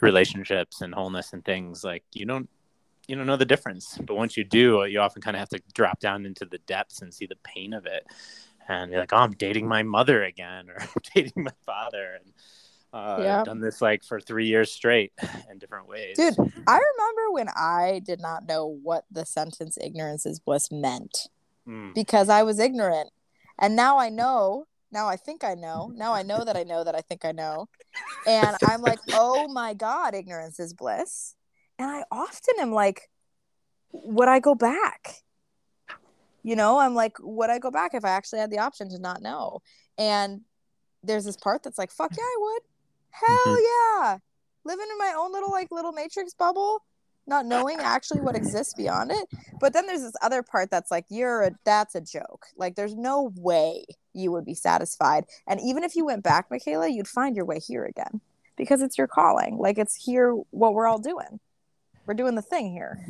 relationships 0.00 0.80
and 0.80 0.94
wholeness 0.94 1.32
and 1.32 1.44
things 1.44 1.84
like 1.84 2.02
you 2.12 2.26
don't 2.26 2.48
you 3.06 3.14
don't 3.14 3.26
know 3.26 3.36
the 3.36 3.44
difference 3.44 3.96
but 4.04 4.16
once 4.16 4.36
you 4.36 4.42
do 4.42 4.84
you 4.84 4.98
often 4.98 5.22
kind 5.22 5.36
of 5.36 5.38
have 5.38 5.48
to 5.48 5.60
drop 5.74 6.00
down 6.00 6.26
into 6.26 6.44
the 6.44 6.58
depths 6.66 7.02
and 7.02 7.14
see 7.14 7.24
the 7.24 7.36
pain 7.44 7.72
of 7.72 7.86
it 7.86 8.04
and 8.68 8.90
you're 8.90 8.98
like 8.98 9.12
oh 9.12 9.18
i'm 9.18 9.30
dating 9.32 9.68
my 9.68 9.84
mother 9.84 10.24
again 10.24 10.68
or 10.70 10.76
i'm 10.80 10.88
dating 11.14 11.44
my 11.44 11.52
father 11.64 12.18
and 12.20 12.32
uh, 12.92 13.22
Yeah. 13.22 13.38
i've 13.38 13.44
done 13.44 13.60
this 13.60 13.80
like 13.80 14.02
for 14.02 14.20
three 14.20 14.46
years 14.46 14.72
straight 14.72 15.12
in 15.50 15.58
different 15.58 15.86
ways 15.88 16.16
Dude, 16.16 16.34
I 16.66 16.80
remember 16.80 17.30
when 17.30 17.48
I 17.50 18.00
did 18.04 18.20
not 18.20 18.46
know 18.48 18.66
what 18.66 19.04
the 19.08 19.24
sentence 19.24 19.78
ignorance 19.80 20.26
is 20.26 20.40
bliss 20.40 20.72
meant 20.72 21.28
Mm. 21.68 21.94
because 21.94 22.28
I 22.28 22.44
was 22.44 22.60
ignorant. 22.60 23.10
And 23.58 23.76
now 23.76 23.98
I 23.98 24.08
know. 24.08 24.66
Now 24.92 25.08
I 25.08 25.16
think 25.16 25.44
I 25.44 25.54
know. 25.54 25.90
Now 25.94 26.12
I 26.12 26.22
know 26.22 26.44
that 26.44 26.56
I 26.56 26.62
know 26.62 26.84
that 26.84 26.94
I 26.94 27.00
think 27.00 27.24
I 27.24 27.32
know. 27.32 27.68
And 28.26 28.56
I'm 28.66 28.82
like, 28.82 28.98
oh 29.12 29.48
my 29.48 29.74
God, 29.74 30.14
ignorance 30.14 30.60
is 30.60 30.74
bliss. 30.74 31.34
And 31.78 31.90
I 31.90 32.04
often 32.10 32.54
am 32.60 32.72
like, 32.72 33.10
would 33.92 34.28
I 34.28 34.40
go 34.40 34.54
back? 34.54 35.16
You 36.42 36.54
know, 36.54 36.78
I'm 36.78 36.94
like, 36.94 37.16
would 37.20 37.50
I 37.50 37.58
go 37.58 37.70
back 37.70 37.94
if 37.94 38.04
I 38.04 38.10
actually 38.10 38.38
had 38.38 38.50
the 38.50 38.60
option 38.60 38.88
to 38.90 38.98
not 38.98 39.20
know? 39.20 39.60
And 39.98 40.42
there's 41.02 41.24
this 41.24 41.36
part 41.36 41.62
that's 41.62 41.78
like, 41.78 41.90
fuck 41.90 42.12
yeah, 42.16 42.22
I 42.22 42.36
would. 42.38 42.62
Hell 43.10 43.56
mm-hmm. 43.56 44.02
yeah. 44.04 44.18
Living 44.64 44.86
in 44.90 44.98
my 44.98 45.14
own 45.18 45.32
little 45.32 45.50
like 45.50 45.68
little 45.70 45.92
matrix 45.92 46.34
bubble, 46.34 46.84
not 47.26 47.46
knowing 47.46 47.78
actually 47.80 48.20
what 48.20 48.36
exists 48.36 48.74
beyond 48.74 49.10
it. 49.10 49.28
But 49.60 49.72
then 49.72 49.86
there's 49.86 50.02
this 50.02 50.16
other 50.22 50.42
part 50.42 50.70
that's 50.70 50.90
like, 50.90 51.06
you're 51.08 51.42
a 51.42 51.50
that's 51.64 51.94
a 51.94 52.00
joke. 52.00 52.46
Like 52.56 52.74
there's 52.76 52.94
no 52.94 53.32
way 53.36 53.84
you 54.12 54.32
would 54.32 54.44
be 54.44 54.54
satisfied. 54.54 55.26
And 55.46 55.60
even 55.60 55.84
if 55.84 55.96
you 55.96 56.04
went 56.04 56.22
back, 56.22 56.50
Michaela, 56.50 56.88
you'd 56.88 57.08
find 57.08 57.36
your 57.36 57.44
way 57.44 57.58
here 57.58 57.84
again. 57.84 58.20
Because 58.56 58.80
it's 58.80 58.96
your 58.96 59.06
calling. 59.06 59.58
Like 59.58 59.78
it's 59.78 59.94
here 59.94 60.32
what 60.50 60.72
we're 60.72 60.86
all 60.86 60.98
doing. 60.98 61.40
We're 62.06 62.14
doing 62.14 62.36
the 62.36 62.42
thing 62.42 62.72
here. 62.72 63.04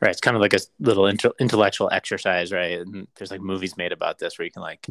right 0.00 0.10
it's 0.10 0.20
kind 0.20 0.36
of 0.36 0.40
like 0.40 0.54
a 0.54 0.60
little 0.78 1.06
inter- 1.06 1.32
intellectual 1.40 1.88
exercise 1.92 2.52
right 2.52 2.78
and 2.78 3.06
there's 3.16 3.30
like 3.30 3.40
movies 3.40 3.76
made 3.76 3.92
about 3.92 4.18
this 4.18 4.38
where 4.38 4.44
you 4.44 4.50
can 4.50 4.62
like 4.62 4.86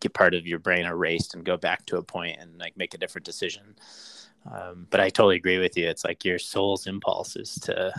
get 0.00 0.14
part 0.14 0.34
of 0.34 0.46
your 0.46 0.58
brain 0.58 0.86
erased 0.86 1.34
and 1.34 1.44
go 1.44 1.56
back 1.56 1.84
to 1.86 1.98
a 1.98 2.02
point 2.02 2.38
and 2.40 2.58
like 2.58 2.76
make 2.76 2.94
a 2.94 2.98
different 2.98 3.24
decision 3.24 3.76
um, 4.50 4.86
but 4.90 5.00
i 5.00 5.08
totally 5.08 5.36
agree 5.36 5.58
with 5.58 5.76
you 5.76 5.88
it's 5.88 6.04
like 6.04 6.24
your 6.24 6.38
soul's 6.38 6.86
impulse 6.86 7.36
is 7.36 7.54
to 7.56 7.92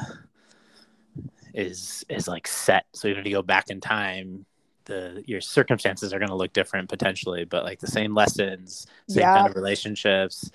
is 1.53 2.05
is 2.09 2.27
like 2.27 2.47
set 2.47 2.85
so 2.93 3.07
even 3.07 3.19
if 3.21 3.25
you 3.25 3.33
go 3.33 3.41
back 3.41 3.69
in 3.69 3.81
time 3.81 4.45
the 4.85 5.23
your 5.27 5.41
circumstances 5.41 6.13
are 6.13 6.19
going 6.19 6.29
to 6.29 6.35
look 6.35 6.53
different 6.53 6.89
potentially 6.89 7.43
but 7.43 7.63
like 7.63 7.79
the 7.79 7.87
same 7.87 8.15
lessons 8.15 8.87
same 9.07 9.23
Yeah. 9.23 9.33
kind 9.33 9.47
of 9.47 9.55
relationships 9.55 10.49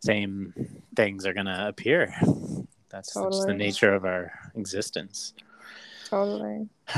same 0.00 0.52
things 0.96 1.24
are 1.24 1.32
going 1.32 1.46
to 1.46 1.68
appear 1.68 2.12
that's 2.88 3.14
just 3.14 3.46
the 3.46 3.54
nature 3.54 3.94
of 3.94 4.04
our 4.04 4.32
existence 4.56 5.34
Totally. 6.10 6.68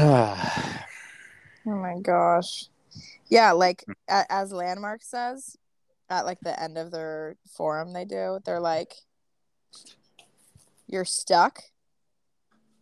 Oh 1.64 1.76
my 1.76 2.00
gosh. 2.00 2.64
Yeah, 3.28 3.52
like 3.52 3.84
as 4.08 4.52
Landmark 4.52 5.02
says 5.04 5.56
at 6.12 6.26
like 6.26 6.40
the 6.40 6.62
end 6.62 6.76
of 6.76 6.90
their 6.90 7.36
forum 7.56 7.92
they 7.92 8.04
do, 8.04 8.38
they're 8.44 8.60
like 8.60 8.94
you're 10.86 11.06
stuck. 11.06 11.62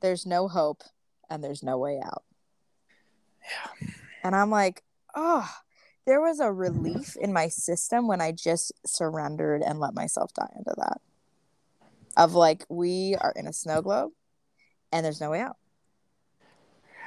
There's 0.02 0.26
no 0.26 0.48
hope 0.48 0.82
and 1.30 1.42
there's 1.44 1.62
no 1.62 1.78
way 1.78 2.00
out. 2.04 2.24
Yeah. 3.40 3.88
And 4.24 4.34
I'm 4.34 4.50
like, 4.50 4.82
"Oh, 5.14 5.48
there 6.06 6.20
was 6.20 6.40
a 6.40 6.50
relief 6.52 7.16
in 7.16 7.32
my 7.32 7.48
system 7.48 8.08
when 8.08 8.20
I 8.20 8.32
just 8.32 8.72
surrendered 8.84 9.62
and 9.62 9.78
let 9.78 9.94
myself 9.94 10.34
die 10.34 10.52
into 10.56 10.74
that." 10.78 11.00
Of 12.16 12.34
like 12.34 12.66
we 12.68 13.14
are 13.20 13.32
in 13.36 13.46
a 13.46 13.52
snow 13.52 13.80
globe 13.80 14.10
and 14.90 15.04
there's 15.04 15.20
no 15.20 15.30
way 15.30 15.40
out. 15.40 15.56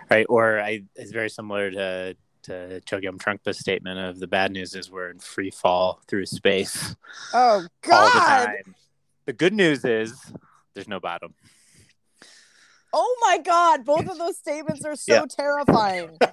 right 0.09 0.25
or 0.29 0.59
i 0.59 0.83
it's 0.95 1.11
very 1.11 1.29
similar 1.29 1.71
to 1.71 2.15
to 2.43 2.81
chogyam 2.85 3.19
trungpa's 3.19 3.57
statement 3.59 3.99
of 3.99 4.19
the 4.19 4.27
bad 4.27 4.51
news 4.51 4.75
is 4.75 4.91
we're 4.91 5.09
in 5.09 5.19
free 5.19 5.51
fall 5.51 6.01
through 6.07 6.25
space 6.25 6.95
Oh 7.33 7.67
all 7.91 8.09
the 8.11 8.19
god. 8.21 8.27
time 8.27 8.75
the 9.25 9.33
good 9.33 9.53
news 9.53 9.83
is 9.85 10.33
there's 10.73 10.87
no 10.87 10.99
bottom 10.99 11.33
Oh 12.95 13.17
my 13.27 13.39
god, 13.39 13.85
both 13.85 14.07
of 14.07 14.17
those 14.19 14.37
statements 14.37 14.85
are 14.85 14.95
so 14.95 15.13
Yeah. 15.13 15.25
terrifying. 15.27 16.19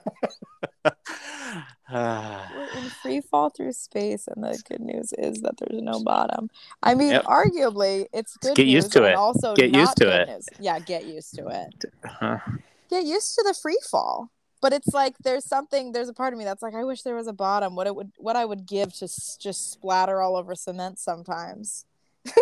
Ah, 1.93 2.49
We're 2.55 2.67
in 2.67 2.89
free 2.91 3.21
fall 3.21 3.51
through 3.51 3.73
space, 3.73 4.29
and 4.29 4.45
the 4.45 4.63
good 4.69 4.81
news 4.81 5.13
is 5.19 5.41
that 5.43 5.55
there's 5.59 5.83
no 5.83 6.01
bottom. 6.05 6.49
I 6.83 6.95
mean, 6.95 7.11
Yep. 7.11 7.25
arguably, 7.25 8.07
it's 8.13 8.37
good. 8.37 8.55
get 8.55 8.67
used 8.69 8.95
news 8.95 9.03
to 9.03 9.05
it. 9.11 9.15
Also, 9.17 9.57
Get 9.57 9.71
used 9.75 9.97
to 9.97 10.09
it. 10.23 10.29
news. 10.29 10.49
Yeah, 10.61 10.79
get 10.79 11.05
used 11.05 11.35
to 11.35 11.49
it. 11.49 11.85
huh. 12.05 12.39
Get 12.89 13.05
used 13.05 13.35
to 13.37 13.43
the 13.45 13.55
free 13.55 13.79
fall. 13.91 14.31
But 14.61 14.73
it's 14.75 14.93
like 14.93 15.17
there's 15.25 15.45
something. 15.45 15.93
There's 15.93 16.09
a 16.09 16.15
part 16.15 16.33
of 16.33 16.39
me 16.39 16.45
that's 16.45 16.63
like, 16.63 16.75
I 16.75 16.85
wish 16.85 17.03
there 17.03 17.15
was 17.15 17.27
a 17.27 17.33
bottom. 17.33 17.75
What 17.77 17.87
it 17.87 17.95
would, 17.97 18.13
what 18.19 18.37
I 18.37 18.45
would 18.45 18.67
give 18.67 18.93
to 18.99 19.07
s- 19.07 19.39
just 19.41 19.73
splatter 19.73 20.21
all 20.21 20.37
over 20.37 20.55
cement 20.55 20.99
sometimes. 20.99 21.87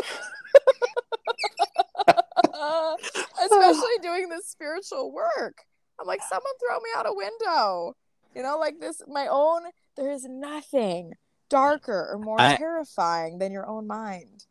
Especially 3.45 3.99
doing 4.03 4.29
this 4.29 4.47
spiritual 4.49 5.13
work. 5.13 5.63
I'm 6.01 6.07
like, 6.07 6.21
someone 6.29 6.53
throw 6.61 6.79
me 6.79 6.91
out 6.97 7.07
a 7.09 7.15
window. 7.15 7.97
You 8.35 8.43
know, 8.43 8.59
like 8.59 8.79
this, 8.81 9.03
my 9.09 9.27
own, 9.31 9.63
there 9.97 10.11
is 10.13 10.25
nothing 10.25 11.15
darker 11.49 12.11
or 12.13 12.19
more 12.19 12.41
I- 12.41 12.57
terrifying 12.57 13.39
than 13.39 13.53
your 13.53 13.67
own 13.67 13.87
mind. 13.87 14.45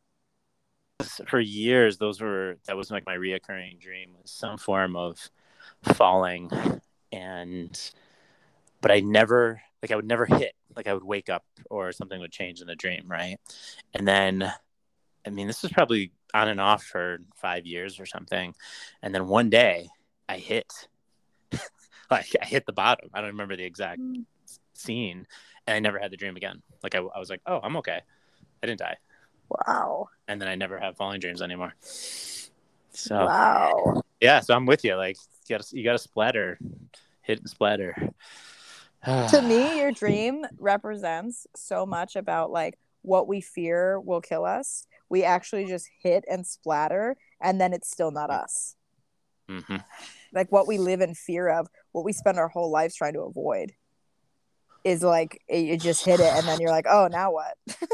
for 1.28 1.40
years 1.40 1.98
those 2.00 2.20
were 2.20 2.58
that 2.66 2.76
was 2.76 2.90
like 2.90 3.06
my 3.06 3.16
reoccurring 3.16 3.80
dream 3.80 4.10
was 4.20 4.32
some 4.32 4.58
form 4.58 4.96
of 4.96 5.30
falling 5.94 6.50
and 7.12 7.92
but 8.82 8.92
i 8.92 9.00
never 9.00 9.62
like 9.82 9.92
i 9.92 9.96
would 9.96 10.08
never 10.08 10.26
hit 10.26 10.54
like 10.76 10.88
i 10.88 10.94
would 10.94 11.04
wake 11.04 11.30
up 11.30 11.44
or 11.70 11.92
something 11.92 12.20
would 12.20 12.32
change 12.32 12.62
in 12.62 12.68
the 12.68 12.76
dream 12.76 13.04
right? 13.08 13.38
And 13.94 14.08
then 14.08 14.52
i 15.26 15.30
mean 15.30 15.48
this 15.48 15.62
was 15.62 15.72
probably 15.72 16.12
on 16.34 16.50
and 16.50 16.62
off 16.62 16.84
for 16.84 17.20
five 17.36 17.66
years 17.66 18.00
or 18.00 18.06
something. 18.06 18.54
And 19.02 19.14
then 19.14 19.28
one 19.28 19.50
day 19.50 19.90
i 20.30 20.38
hit 20.38 20.72
like 22.12 22.36
i 22.42 22.46
hit 22.46 22.66
the 22.66 22.74
bottom. 22.74 23.10
I 23.14 23.22
don't 23.22 23.32
remember 23.32 23.56
the 23.56 23.64
exact 23.64 24.02
mm. 24.02 24.26
scene. 24.74 25.26
And 25.66 25.76
i 25.76 25.80
never 25.80 26.00
had 26.00 26.12
the 26.12 26.18
dream 26.18 26.36
again. 26.36 26.62
Like 26.84 26.96
i, 26.96 27.00
I 27.00 27.20
was 27.20 27.30
like 27.30 27.42
oh 27.46 27.60
i'm 27.64 27.78
okay. 27.78 28.02
I 28.62 28.68
didn't 28.68 28.80
die. 28.80 28.98
Wow. 29.50 30.10
and 30.28 30.42
then 30.42 30.48
I 30.48 30.56
never 30.56 30.78
have 30.78 30.98
falling 30.98 31.20
dreams 31.20 31.42
anymore. 31.42 31.74
So 32.92 33.26
Wow. 33.26 34.02
Yeah, 34.22 34.40
so 34.40 34.56
I'm 34.56 34.66
with 34.66 34.84
you. 34.84 34.96
Like 34.96 35.18
you 35.48 35.58
got 35.58 35.72
you 35.72 35.84
got 35.84 35.94
to 35.94 36.00
splatter, 36.00 36.58
hit 37.22 37.40
and 37.40 37.50
splatter. 37.50 37.96
to 39.30 39.42
me, 39.42 39.78
your 39.80 39.92
dream 39.92 40.46
represents 40.58 41.48
so 41.56 41.86
much 41.86 42.16
about 42.16 42.52
like 42.52 42.78
what 43.02 43.28
we 43.28 43.42
fear 43.42 44.00
will 44.00 44.22
kill 44.22 44.46
us. 44.46 44.88
We 45.10 45.24
actually 45.24 45.68
just 45.68 45.90
hit 46.02 46.26
and 46.30 46.46
splatter, 46.46 47.16
and 47.42 47.62
then 47.62 47.74
it's 47.74 47.90
still 47.90 48.12
not 48.12 48.30
us. 48.30 48.76
hmm 49.48 49.78
Like 50.34 50.52
what 50.52 50.68
we 50.68 50.78
live 50.78 51.02
in 51.02 51.14
fear 51.14 51.50
of, 51.50 51.68
what 51.92 52.04
we 52.04 52.14
spend 52.14 52.38
our 52.38 52.50
whole 52.50 52.72
lives 52.72 52.96
trying 52.96 53.14
to 53.14 53.22
avoid, 53.22 53.74
is 54.84 55.04
like 55.04 55.42
you 55.50 55.78
just 55.78 56.06
hit 56.06 56.20
it, 56.20 56.34
and 56.34 56.48
then 56.48 56.60
you're 56.60 56.72
like, 56.72 56.88
oh, 56.90 57.08
now 57.08 57.32
what? 57.32 57.56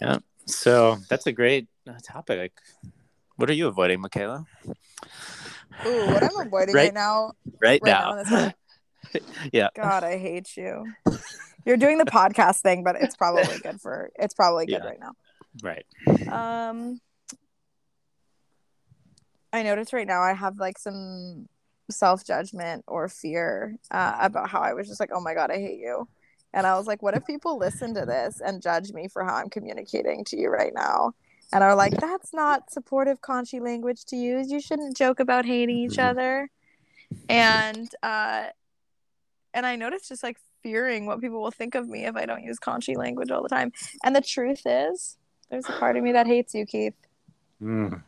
Yeah. 0.00 0.18
So 0.44 0.98
that's 1.08 1.26
a 1.26 1.32
great 1.32 1.68
uh, 1.88 1.94
topic. 2.02 2.52
What 3.36 3.50
are 3.50 3.54
you 3.54 3.66
avoiding, 3.66 4.00
Michaela? 4.00 4.46
Ooh, 5.86 6.06
what 6.06 6.22
I'm 6.22 6.46
avoiding 6.46 6.74
Right 6.74 6.84
right 6.86 6.94
now 6.94 7.32
Right, 7.60 7.80
Right 7.82 7.92
now 7.92 8.22
now. 8.22 8.52
yeah. 9.52 9.68
God, 9.74 10.04
I 10.04 10.18
hate 10.18 10.56
you. 10.56 10.92
You're 11.64 11.76
doing 11.76 11.98
the 11.98 12.04
podcast 12.04 12.60
thing, 12.62 12.82
but 12.82 12.96
it's 12.96 13.16
probably 13.16 13.58
good 13.58 13.80
for 13.80 14.10
it's 14.18 14.34
probably 14.34 14.66
good 14.66 14.82
Yeah. 14.82 14.88
right 14.88 15.00
now. 15.00 15.12
Right. 15.62 15.86
Um 16.28 17.00
I 19.52 19.62
notice 19.62 19.92
right 19.92 20.06
now 20.06 20.22
I 20.22 20.32
have 20.32 20.58
like 20.58 20.78
some 20.78 21.48
self-judgment 21.90 22.84
or 22.88 23.08
fear 23.08 23.76
uh, 23.90 24.16
about 24.20 24.50
how 24.50 24.60
I 24.60 24.74
was 24.74 24.88
just 24.88 24.98
like, 24.98 25.10
"Oh 25.14 25.20
my 25.20 25.34
god, 25.34 25.50
I 25.50 25.58
hate 25.58 25.78
you." 25.78 26.08
And 26.52 26.66
I 26.66 26.76
was 26.76 26.86
like, 26.86 27.02
what 27.02 27.14
if 27.14 27.24
people 27.26 27.58
listen 27.58 27.94
to 27.94 28.06
this 28.06 28.40
and 28.40 28.62
judge 28.62 28.90
me 28.92 29.08
for 29.08 29.24
how 29.24 29.34
I'm 29.34 29.50
communicating 29.50 30.24
to 30.24 30.38
you 30.38 30.48
right 30.48 30.72
now? 30.74 31.12
And 31.52 31.62
are 31.62 31.74
like, 31.76 31.92
that's 32.00 32.34
not 32.34 32.72
supportive 32.72 33.20
Conchi 33.20 33.60
language 33.60 34.04
to 34.06 34.16
use. 34.16 34.50
You 34.50 34.60
shouldn't 34.60 34.96
joke 34.96 35.20
about 35.20 35.44
hating 35.44 35.76
each 35.76 35.98
other. 35.98 36.50
And 37.28 37.88
uh 38.02 38.46
and 39.54 39.64
I 39.64 39.76
noticed 39.76 40.08
just 40.08 40.22
like 40.22 40.38
fearing 40.62 41.06
what 41.06 41.20
people 41.20 41.40
will 41.40 41.52
think 41.52 41.74
of 41.74 41.88
me 41.88 42.04
if 42.04 42.16
I 42.16 42.26
don't 42.26 42.42
use 42.42 42.58
Conchi 42.58 42.96
language 42.96 43.30
all 43.30 43.42
the 43.42 43.48
time. 43.48 43.72
And 44.04 44.14
the 44.14 44.20
truth 44.20 44.62
is, 44.66 45.16
there's 45.50 45.68
a 45.68 45.72
part 45.72 45.96
of 45.96 46.02
me 46.02 46.12
that 46.12 46.26
hates 46.26 46.54
you, 46.54 46.66
Keith. 46.66 46.94
Mm. 47.62 48.02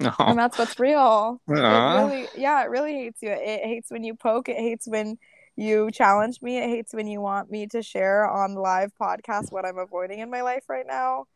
And 0.00 0.12
Oh. 0.18 0.34
that's 0.34 0.58
what's 0.58 0.78
real. 0.78 1.40
It 1.48 1.52
really, 1.52 2.28
yeah, 2.36 2.62
it 2.64 2.70
really 2.70 2.92
hates 2.94 3.22
you. 3.22 3.30
It 3.30 3.64
hates 3.64 3.90
when 3.90 4.02
you 4.04 4.14
poke. 4.14 4.48
It 4.48 4.56
hates 4.56 4.86
when 4.88 5.18
you 5.56 5.90
challenge 5.92 6.42
me. 6.42 6.58
It 6.58 6.68
hates 6.68 6.92
when 6.92 7.06
you 7.06 7.20
want 7.20 7.50
me 7.50 7.66
to 7.68 7.82
share 7.82 8.28
on 8.28 8.54
live 8.54 8.92
podcast 9.00 9.52
what 9.52 9.64
I'm 9.64 9.78
avoiding 9.78 10.18
in 10.18 10.30
my 10.30 10.42
life 10.42 10.64
right 10.68 10.86
now. 10.86 11.26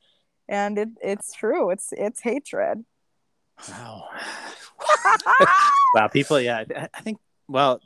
And 0.49 0.79
it, 0.79 0.89
it's 1.03 1.33
true. 1.33 1.71
It's 1.71 1.93
it's 1.93 2.21
hatred. 2.21 2.85
Wow. 3.69 4.09
wow. 5.95 6.09
People, 6.09 6.41
yeah. 6.41 6.65
I, 6.95 7.01
think, 7.01 7.19
well, 7.49 7.81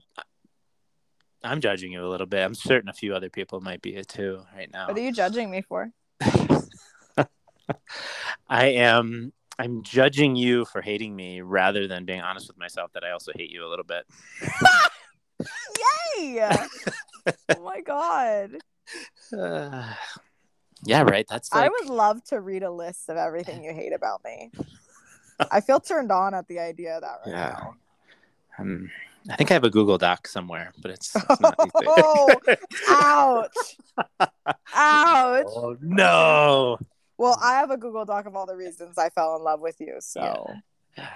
I'm 1.42 1.60
judging 1.60 1.92
you 1.92 2.06
a 2.06 2.08
little 2.08 2.26
bit. 2.26 2.44
I'm 2.44 2.54
certain 2.54 2.88
a 2.88 2.92
few 2.92 3.14
other 3.14 3.30
people 3.30 3.60
might 3.60 3.82
be 3.82 3.94
it 3.96 4.08
too 4.08 4.42
right 4.54 4.70
now. 4.72 4.88
what 4.88 4.96
are 4.96 5.00
you 5.00 5.12
judging 5.12 5.50
me 5.50 5.62
for? 5.62 5.90
I 8.48 8.66
am. 8.66 9.32
I'm 9.58 9.82
judging 9.82 10.34
you 10.36 10.64
for 10.64 10.80
hating 10.80 11.14
me 11.14 11.40
rather 11.40 11.86
than 11.86 12.04
being 12.04 12.20
honest 12.20 12.48
with 12.48 12.58
myself 12.58 12.92
that 12.94 13.04
I 13.04 13.10
also 13.10 13.32
hate 13.34 13.50
you 13.50 13.66
a 13.66 13.68
little 13.68 13.84
bit. 13.84 14.06
Yay! 16.18 16.48
oh 17.56 17.62
my 17.62 17.80
god. 17.80 18.58
Uh, 19.36 19.94
yeah, 20.84 21.02
right. 21.02 21.26
That's 21.28 21.48
I 21.52 21.68
would 21.68 21.86
love 21.88 22.22
to 22.24 22.40
read 22.40 22.62
a 22.62 22.70
list 22.70 23.08
of 23.08 23.16
everything 23.16 23.64
you 23.64 23.72
hate 23.72 23.92
about 23.92 24.22
me. 24.24 24.50
I 25.50 25.60
feel 25.60 25.80
turned 25.80 26.12
on 26.12 26.34
at 26.34 26.46
the 26.48 26.58
idea 26.58 26.96
of 26.96 27.02
that 27.02 27.20
right 27.26 27.32
Yeah. 27.34 27.56
now. 27.58 27.74
um, 28.58 28.90
I 29.30 29.36
think 29.36 29.50
I 29.50 29.54
have 29.54 29.64
a 29.64 29.70
Google 29.70 29.98
Doc 29.98 30.26
somewhere, 30.26 30.72
but 30.82 30.90
it's, 30.90 31.14
it's 31.14 31.40
not. 31.40 31.54
Oh, 31.86 32.40
ouch. 32.88 33.76
Ouch. 34.74 35.44
oh 35.48 35.76
no! 35.80 36.78
Well, 37.18 37.38
I 37.40 37.54
have 37.54 37.70
a 37.70 37.76
Google 37.76 38.04
Doc 38.04 38.26
of 38.26 38.34
all 38.34 38.46
the 38.46 38.56
reasons 38.56 38.98
I 38.98 39.10
fell 39.10 39.36
in 39.36 39.42
love 39.42 39.60
with 39.60 39.80
you. 39.80 39.96
So, 40.00 40.54
yeah. 40.98 41.10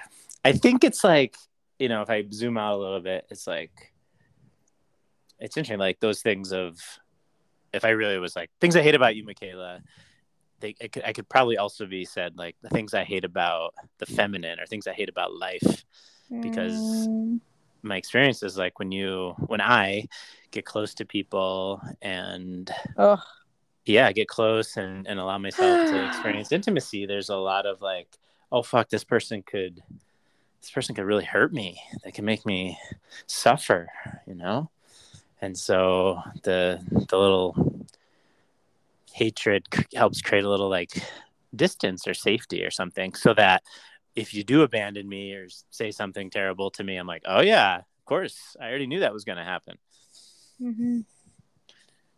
I 0.44 0.52
think 0.52 0.85
it's 0.85 1.02
like 1.02 1.37
you 1.78 1.88
know, 1.88 2.02
if 2.02 2.08
I 2.11 2.25
zoom 2.32 2.56
out 2.58 2.75
a 2.75 2.78
little 2.78 3.00
bit, 3.00 3.26
it's 3.30 3.46
like 3.46 3.92
it's 5.40 5.56
interesting. 5.56 5.78
Like 5.78 5.99
those 6.00 6.23
things 6.23 6.52
of 6.52 6.78
if 7.76 7.85
I 7.85 7.90
really 7.90 8.18
was 8.18 8.35
like 8.35 8.50
things 8.61 8.75
I 8.76 8.83
hate 8.83 8.95
about 8.95 9.14
you, 9.16 9.25
Michaela. 9.25 9.80
They, 10.61 10.75
it 10.80 10.90
could, 10.92 11.04
I 11.04 11.12
could 11.12 11.28
probably 11.28 11.59
also 11.59 11.85
be 11.85 12.06
said 12.06 12.38
like 12.38 12.56
the 12.62 12.71
things 12.71 12.95
I 12.95 13.04
hate 13.04 13.25
about 13.26 13.75
the 13.99 14.06
feminine 14.06 14.59
or 14.59 14.64
things 14.66 14.87
I 14.87 14.92
hate 14.95 15.11
about 15.11 15.35
life. 15.35 15.85
Because- 16.40 17.09
Mm, 17.09 17.40
My 17.83 17.97
experience 17.99 18.42
is 18.42 18.56
like 18.56 18.78
when 18.78 18.90
you 18.90 19.35
when 19.47 19.61
I 19.61 20.06
get 20.50 20.64
close 20.64 20.95
to 20.95 21.04
people 21.04 21.80
and 22.02 22.71
ugh. 22.97 23.21
yeah 23.85 24.11
get 24.12 24.26
close 24.28 24.76
and, 24.78 25.06
and 25.06 25.21
allow 25.21 25.38
myself 25.38 25.78
to 25.90 26.04
experience 26.09 26.50
intimacy 26.52 27.04
there's 27.06 27.28
a 27.28 27.37
lot 27.37 27.66
of 27.66 27.83
like 27.83 28.09
oh 28.50 28.62
fuck 28.62 28.88
this 28.88 29.04
person 29.04 29.42
could 29.42 29.83
this 30.61 30.71
person 30.71 30.95
could 30.95 31.04
really 31.04 31.25
hurt 31.25 31.52
me 31.52 31.78
they 32.02 32.11
can 32.11 32.25
make 32.25 32.45
me 32.47 32.78
suffer 33.26 33.88
you 34.26 34.35
know 34.35 34.71
and 35.40 35.57
so 35.57 36.21
the 36.45 36.81
the 37.11 37.16
little 37.19 37.87
hatred 39.12 39.64
helps 39.95 40.21
create 40.21 40.45
a 40.45 40.49
little 40.49 40.69
like 40.69 40.90
distance 41.55 42.07
or 42.07 42.14
safety 42.14 42.62
or 42.64 42.71
something 42.71 43.14
so 43.14 43.33
that 43.35 43.62
if 44.14 44.35
you 44.35 44.44
do 44.44 44.62
abandon 44.62 45.09
me 45.09 45.33
or 45.33 45.46
say 45.70 45.90
something 45.90 46.29
terrible 46.31 46.70
to 46.70 46.85
me 46.85 46.96
i'm 46.96 47.07
like 47.07 47.22
oh 47.27 47.40
yeah 47.40 47.79
of 47.79 48.05
course 48.05 48.57
i 48.61 48.68
already 48.68 48.87
knew 48.87 49.01
that 49.01 49.12
was 49.12 49.25
going 49.25 49.38
to 49.38 49.44
happen 49.44 49.79
Mhm. 50.61 51.05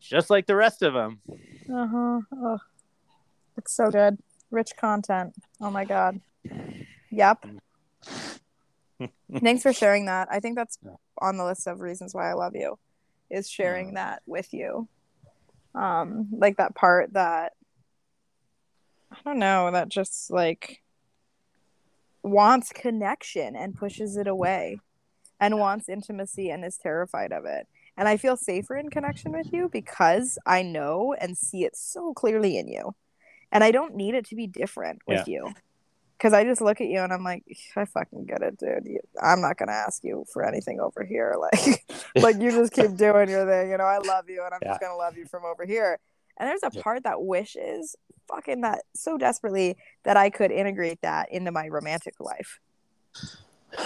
just 0.01 0.31
like 0.31 0.47
the 0.47 0.57
rest 0.57 0.83
of 0.83 0.95
them 0.95 1.21
Uh-huh. 1.71 2.21
Ugh. 2.47 2.61
It's 3.57 3.75
so 3.75 3.91
good. 3.91 4.17
Rich 4.51 4.77
content. 4.77 5.35
Oh 5.61 5.71
my 5.71 5.85
god. 5.85 6.21
Yep. 7.11 7.45
Thanks 9.43 9.63
for 9.63 9.73
sharing 9.73 10.07
that. 10.07 10.29
I 10.31 10.39
think 10.41 10.57
that's 10.57 10.79
on 11.21 11.37
the 11.37 11.45
list 11.45 11.67
of 11.67 11.81
reasons 11.81 12.15
why 12.15 12.31
I 12.31 12.35
love 12.35 12.55
you 12.55 12.79
is 13.31 13.49
sharing 13.49 13.95
that 13.95 14.23
with 14.27 14.53
you. 14.53 14.89
Um 15.75 16.29
like 16.33 16.57
that 16.57 16.75
part 16.75 17.13
that 17.13 17.53
I 19.11 19.17
don't 19.25 19.39
know, 19.39 19.71
that 19.71 19.89
just 19.89 20.31
like 20.31 20.83
wants 22.23 22.73
connection 22.73 23.57
and 23.57 23.75
pushes 23.75 24.17
it 24.17 24.27
away 24.27 24.79
and 25.41 25.59
wants 25.59 25.89
intimacy 25.89 26.51
and 26.51 26.65
is 26.65 26.79
terrified 26.79 27.33
of 27.33 27.45
it. 27.45 27.67
And 27.97 28.09
I 28.09 28.17
feel 28.17 28.37
safer 28.37 28.77
in 28.77 28.91
connection 28.91 29.33
with 29.33 29.53
you 29.53 29.69
because 29.73 30.39
I 30.47 30.63
know 30.63 31.15
and 31.19 31.37
see 31.37 31.65
it 31.65 31.77
so 31.77 32.13
clearly 32.13 32.57
in 32.57 32.69
you. 32.69 32.95
And 33.51 33.65
I 33.65 33.71
don't 33.71 33.95
need 33.95 34.15
it 34.15 34.27
to 34.27 34.37
be 34.37 34.47
different 34.47 35.01
with 35.07 35.27
you. 35.27 35.53
Because 36.19 36.33
I 36.33 36.43
just 36.43 36.61
look 36.61 36.81
at 36.81 36.89
you 36.89 36.99
and 37.01 37.13
I'm 37.13 37.23
like, 37.23 37.45
I 37.77 37.85
fucking 37.85 38.27
get 38.27 38.43
it, 38.43 38.59
dude. 38.59 38.87
You- 38.87 39.01
I'm 39.23 39.41
not 39.41 39.57
gonna 39.57 39.71
ask 39.73 40.03
you 40.03 40.25
for 40.33 40.45
anything 40.45 40.81
over 40.81 41.05
here. 41.05 41.37
Like, 41.41 41.85
like 42.17 42.41
you 42.43 42.51
just 42.51 42.73
keep 42.73 42.97
doing 42.97 43.29
your 43.31 43.47
thing. 43.47 43.71
You 43.71 43.79
know, 43.79 43.85
I 43.85 43.99
love 43.99 44.29
you, 44.29 44.43
and 44.45 44.53
I'm 44.53 44.61
just 44.61 44.81
gonna 44.81 44.97
love 44.97 45.17
you 45.17 45.27
from 45.27 45.45
over 45.45 45.65
here. 45.65 45.99
And 46.37 46.49
there's 46.49 46.63
a 46.65 46.71
part 46.83 47.05
that 47.05 47.23
wishes 47.23 47.95
fucking 48.29 48.61
that 48.63 48.83
so 48.95 49.17
desperately 49.17 49.77
that 50.05 50.17
I 50.17 50.29
could 50.31 50.51
integrate 50.51 51.01
that 51.03 51.31
into 51.33 51.51
my 51.53 51.69
romantic 51.69 52.15
life. 52.21 52.59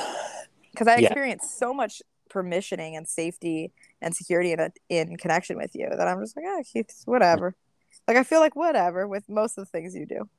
Because 0.73 0.87
I 0.89 0.97
Yeah. 0.97 1.09
experience 1.09 1.51
so 1.55 1.75
much 1.75 2.01
permissioning 2.31 2.97
and 2.97 3.07
safety 3.07 3.73
and 4.01 4.17
security 4.17 4.53
in 4.53 4.61
a, 4.61 4.71
in 4.89 5.17
connection 5.19 5.59
with 5.59 5.75
you 5.75 5.87
that 5.95 6.09
I'm 6.09 6.19
just 6.21 6.35
like, 6.35 6.47
ah, 6.49 6.63
Keith, 6.65 7.03
whatever. 7.05 7.55
Like 8.09 8.17
I 8.17 8.23
feel 8.25 8.41
like 8.41 8.57
whatever 8.57 9.07
with 9.07 9.29
most 9.29 9.59
of 9.59 9.67
the 9.67 9.71
things 9.71 9.95
you 9.95 10.07
do. 10.07 10.31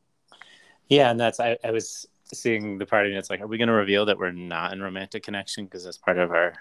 Yeah, 0.93 1.10
and 1.12 1.19
that's 1.19 1.39
I, 1.39 1.58
I 1.63 1.71
was 1.71 2.06
seeing 2.34 2.77
the 2.77 2.86
part 2.86 3.06
of 3.06 3.12
it. 3.12 3.15
It's 3.15 3.29
like, 3.29 3.41
are 3.41 3.47
we 3.47 3.58
going 3.58 3.67
to 3.67 3.73
reveal 3.73 4.06
that 4.06 4.17
we're 4.17 4.32
not 4.32 4.73
in 4.73 4.82
romantic 4.82 5.23
connection 5.23 5.65
because 5.65 5.84
that's 5.84 5.97
part 5.97 6.17
of 6.17 6.32
our 6.32 6.53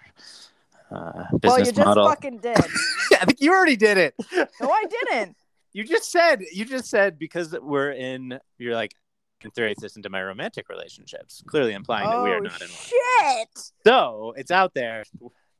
uh, 0.91 1.25
business 1.39 1.41
well, 1.43 1.59
you 1.59 1.65
just 1.67 1.77
model? 1.77 2.09
fucking 2.09 2.39
did. 2.39 2.57
yeah, 3.11 3.19
I 3.21 3.25
think 3.25 3.41
you 3.41 3.53
already 3.53 3.77
did 3.77 3.99
it. 3.99 4.15
No, 4.61 4.71
I 4.71 4.85
didn't. 4.89 5.37
You 5.75 5.85
just 5.85 6.13
said 6.13 6.43
you 6.53 6.67
just 6.67 6.91
said 6.91 7.19
because 7.19 7.57
we're 7.59 7.93
in. 7.93 8.39
You're 8.59 8.75
like 8.75 8.95
integrates 9.43 9.81
this 9.81 9.97
into 9.97 10.11
my 10.11 10.23
romantic 10.23 10.69
relationships, 10.69 11.43
clearly 11.47 11.73
implying 11.73 12.11
that 12.11 12.23
we 12.23 12.31
are 12.31 12.37
oh 12.37 12.41
not 12.41 12.61
in 12.61 12.69
one. 12.69 12.77
shit! 12.77 13.73
So 13.87 14.35
it's 14.37 14.51
out 14.51 14.75
there. 14.75 15.05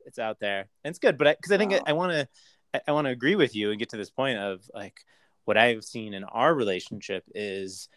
It's 0.05 0.19
out 0.19 0.39
there, 0.39 0.67
and 0.83 0.91
it's 0.91 0.99
good. 0.99 1.17
But 1.17 1.37
because 1.37 1.51
I, 1.51 1.57
think 1.57 1.73
Oh. 1.73 1.81
I 1.87 1.93
want 1.93 2.11
to, 2.11 2.27
I, 2.75 2.81
I 2.89 2.91
want 2.91 3.05
to 3.05 3.11
agree 3.11 3.33
with 3.35 3.55
you 3.55 3.71
and 3.71 3.79
get 3.79 3.89
to 3.89 3.97
this 3.97 4.11
point 4.11 4.37
of 4.37 4.61
like 4.71 4.99
what 5.45 5.57
I've 5.57 5.83
seen 5.83 6.13
in 6.13 6.23
our 6.25 6.53
relationship 6.53 7.23
is, 7.33 7.89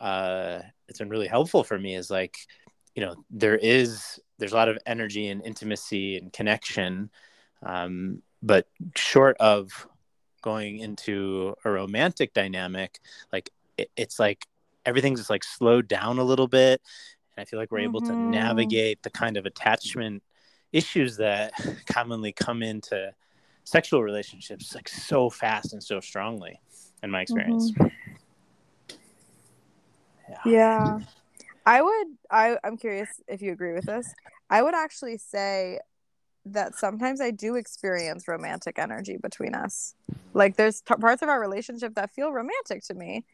uh, 0.00 0.60
it's 0.88 0.98
been 0.98 1.08
really 1.08 1.28
helpful 1.28 1.64
for 1.64 1.78
me. 1.78 1.94
Is 1.94 2.10
like, 2.10 2.38
you 2.94 3.04
know, 3.04 3.14
there 3.30 3.56
is 3.56 4.20
there's 4.38 4.52
a 4.52 4.56
lot 4.56 4.68
of 4.68 4.78
energy 4.86 5.28
and 5.28 5.44
intimacy 5.44 6.16
and 6.16 6.32
connection, 6.32 7.10
um, 7.62 8.22
but 8.42 8.66
short 8.94 9.36
of 9.40 9.86
going 10.42 10.78
into 10.78 11.54
a 11.64 11.70
romantic 11.70 12.32
dynamic, 12.34 13.00
like 13.32 13.50
it, 13.76 13.90
it's 13.96 14.18
like 14.18 14.46
everything's 14.84 15.18
just 15.20 15.30
like 15.30 15.42
slowed 15.42 15.88
down 15.88 16.18
a 16.18 16.22
little 16.22 16.46
bit 16.46 16.80
and 17.36 17.42
i 17.42 17.44
feel 17.44 17.58
like 17.58 17.72
we're 17.72 17.80
able 17.80 18.00
to 18.00 18.12
Mhm. 18.12 18.30
navigate 18.30 19.02
the 19.02 19.10
kind 19.10 19.36
of 19.36 19.44
attachment 19.44 20.22
issues 20.72 21.16
that 21.16 21.52
commonly 21.86 22.30
come 22.32 22.62
into 22.62 23.12
sexual 23.64 24.02
relationships 24.04 24.74
like 24.76 24.88
so 24.88 25.28
fast 25.28 25.72
and 25.72 25.82
so 25.82 25.98
strongly 25.98 26.60
in 27.02 27.10
my 27.10 27.20
experience 27.22 27.72
Yeah. 30.44 31.00
I 31.64 31.82
would 31.82 32.06
I 32.30 32.58
I'm 32.62 32.76
curious 32.76 33.08
if 33.26 33.42
you 33.42 33.52
agree 33.52 33.72
with 33.72 33.86
this. 33.86 34.14
I 34.48 34.62
would 34.62 34.74
actually 34.74 35.18
say 35.18 35.80
that 36.46 36.76
sometimes 36.76 37.20
I 37.20 37.32
do 37.32 37.56
experience 37.56 38.28
romantic 38.28 38.78
energy 38.78 39.16
between 39.16 39.54
us. 39.54 39.94
Like 40.32 40.56
there's 40.56 40.80
t- 40.80 40.94
parts 40.94 41.22
of 41.22 41.28
our 41.28 41.40
relationship 41.40 41.94
that 41.96 42.12
feel 42.12 42.30
romantic 42.30 42.84
to 42.84 42.94
me. 42.94 43.24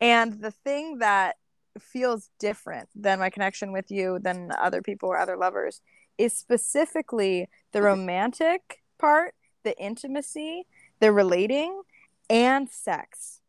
And 0.00 0.40
the 0.40 0.50
thing 0.50 0.98
that 0.98 1.36
feels 1.78 2.30
different 2.38 2.88
than 2.94 3.18
my 3.18 3.30
connection 3.30 3.72
with 3.72 3.90
you 3.90 4.18
than 4.20 4.52
other 4.58 4.80
people 4.82 5.08
or 5.08 5.18
other 5.18 5.36
lovers 5.36 5.82
is 6.18 6.36
specifically 6.36 7.48
the 7.72 7.82
romantic 7.82 8.82
part, 8.98 9.34
the 9.64 9.78
intimacy, 9.78 10.66
the 11.00 11.12
relating 11.12 11.82
and 12.30 12.70
sex. 12.70 13.41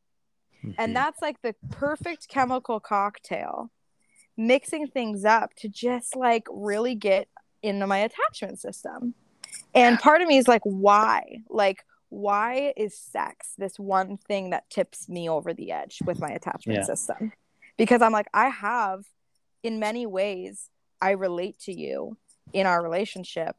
Mhm. 0.63 0.76
And 0.78 0.95
that's 0.95 1.21
like 1.21 1.41
the 1.41 1.56
perfect 1.71 2.28
chemical 2.28 2.80
cocktail, 2.80 3.69
mixing 4.38 4.88
things 4.88 5.26
up 5.26 5.54
to 5.56 5.69
just 5.69 6.15
like 6.15 6.45
really 6.52 6.95
get 6.95 7.28
into 7.62 7.88
my 7.88 7.99
attachment 7.99 8.60
system. 8.60 9.13
And 9.76 9.99
part 9.99 10.21
of 10.21 10.28
me 10.28 10.38
is 10.38 10.47
like, 10.47 10.62
why? 10.63 11.43
Like, 11.49 11.84
why 12.10 12.73
is 12.78 12.97
sex 12.97 13.54
this 13.58 13.80
one 13.80 14.17
thing 14.17 14.52
that 14.52 14.69
tips 14.69 15.10
me 15.10 15.30
over 15.30 15.54
the 15.54 15.71
edge 15.71 15.99
with 16.06 16.19
my 16.19 16.30
attachment 16.30 16.80
Yeah. 16.80 16.86
system? 16.86 17.32
Because 17.78 18.02
I'm 18.02 18.12
like, 18.12 18.28
I 18.34 18.49
have, 18.49 19.06
in 19.63 19.80
many 19.80 20.06
ways, 20.06 20.69
I 21.02 21.12
relate 21.12 21.60
to 21.62 21.73
you 21.73 22.17
in 22.54 22.67
our 22.67 22.84
relationship 22.84 23.56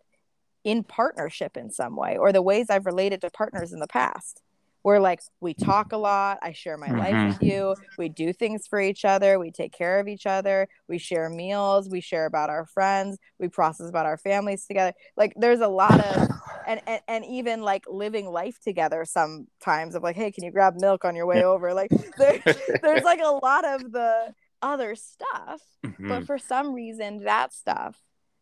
in 0.63 0.83
partnership 0.83 1.57
in 1.57 1.71
some 1.71 1.95
way, 1.95 2.17
or 2.17 2.33
the 2.33 2.41
ways 2.41 2.71
I've 2.71 2.87
related 2.87 3.21
to 3.21 3.31
partners 3.31 3.73
in 3.73 3.81
the 3.81 3.87
past. 3.87 4.41
Where 4.85 5.01
like 5.01 5.21
we 5.41 5.55
talk 5.55 5.93
a 5.93 5.97
lot, 5.97 6.41
I 6.43 6.53
share 6.53 6.77
my 6.77 6.93
life 6.93 7.21
Mhm. 7.21 7.25
with 7.25 7.41
you, 7.41 7.75
we 7.97 8.11
do 8.11 8.35
things 8.35 8.67
for 8.69 8.79
each 8.81 9.07
other, 9.07 9.39
we 9.39 9.51
take 9.51 9.73
care 9.73 9.99
of 9.99 10.09
each 10.09 10.27
other, 10.27 10.69
we 10.91 10.99
share 10.99 11.31
meals, 11.31 11.89
we 11.91 12.03
share 12.03 12.27
about 12.27 12.51
our 12.51 12.67
friends, 12.67 13.19
we 13.41 13.49
process 13.49 13.89
about 13.89 14.05
our 14.05 14.19
families 14.19 14.67
together. 14.67 14.93
Like 15.17 15.33
there's 15.37 15.61
a 15.61 15.69
lot 15.69 16.01
of 16.01 16.29
and, 16.67 16.83
and 16.87 17.01
and 17.09 17.25
even 17.25 17.63
like 17.63 17.85
living 17.89 18.27
life 18.29 18.59
together 18.61 19.07
sometimes 19.07 19.95
of 19.95 20.03
like 20.03 20.17
hey 20.17 20.31
can 20.31 20.45
you 20.45 20.51
grab 20.53 20.75
milk 20.77 21.07
on 21.07 21.17
your 21.17 21.27
way 21.27 21.43
over? 21.43 21.73
Like 21.73 21.93
there, 22.19 22.37
there's 22.83 23.05
like 23.05 23.21
a 23.21 23.39
lot 23.43 23.65
of 23.65 23.91
the 23.91 24.35
other 24.63 24.95
stuff 24.97 25.63
Mhm. 25.83 26.09
but 26.09 26.25
for 26.25 26.39
some 26.39 26.73
reason 26.75 27.25
that 27.25 27.53
stuff 27.53 27.99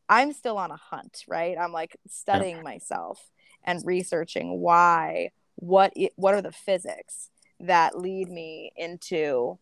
i'm 0.09 0.33
still 0.33 0.59
on 0.59 0.71
a 0.71 0.77
hunt 0.77 1.25
right? 1.29 1.57
I'm 1.59 1.73
like 1.73 1.97
studying 2.09 2.63
myself 2.63 3.31
and 3.65 3.81
researching 3.85 4.61
why 4.61 5.31
what 5.57 5.93
what 6.17 6.35
are 6.35 6.43
the 6.43 6.53
physics 6.53 7.31
that 7.61 7.99
lead 7.99 8.29
me 8.29 8.73
into 8.77 9.59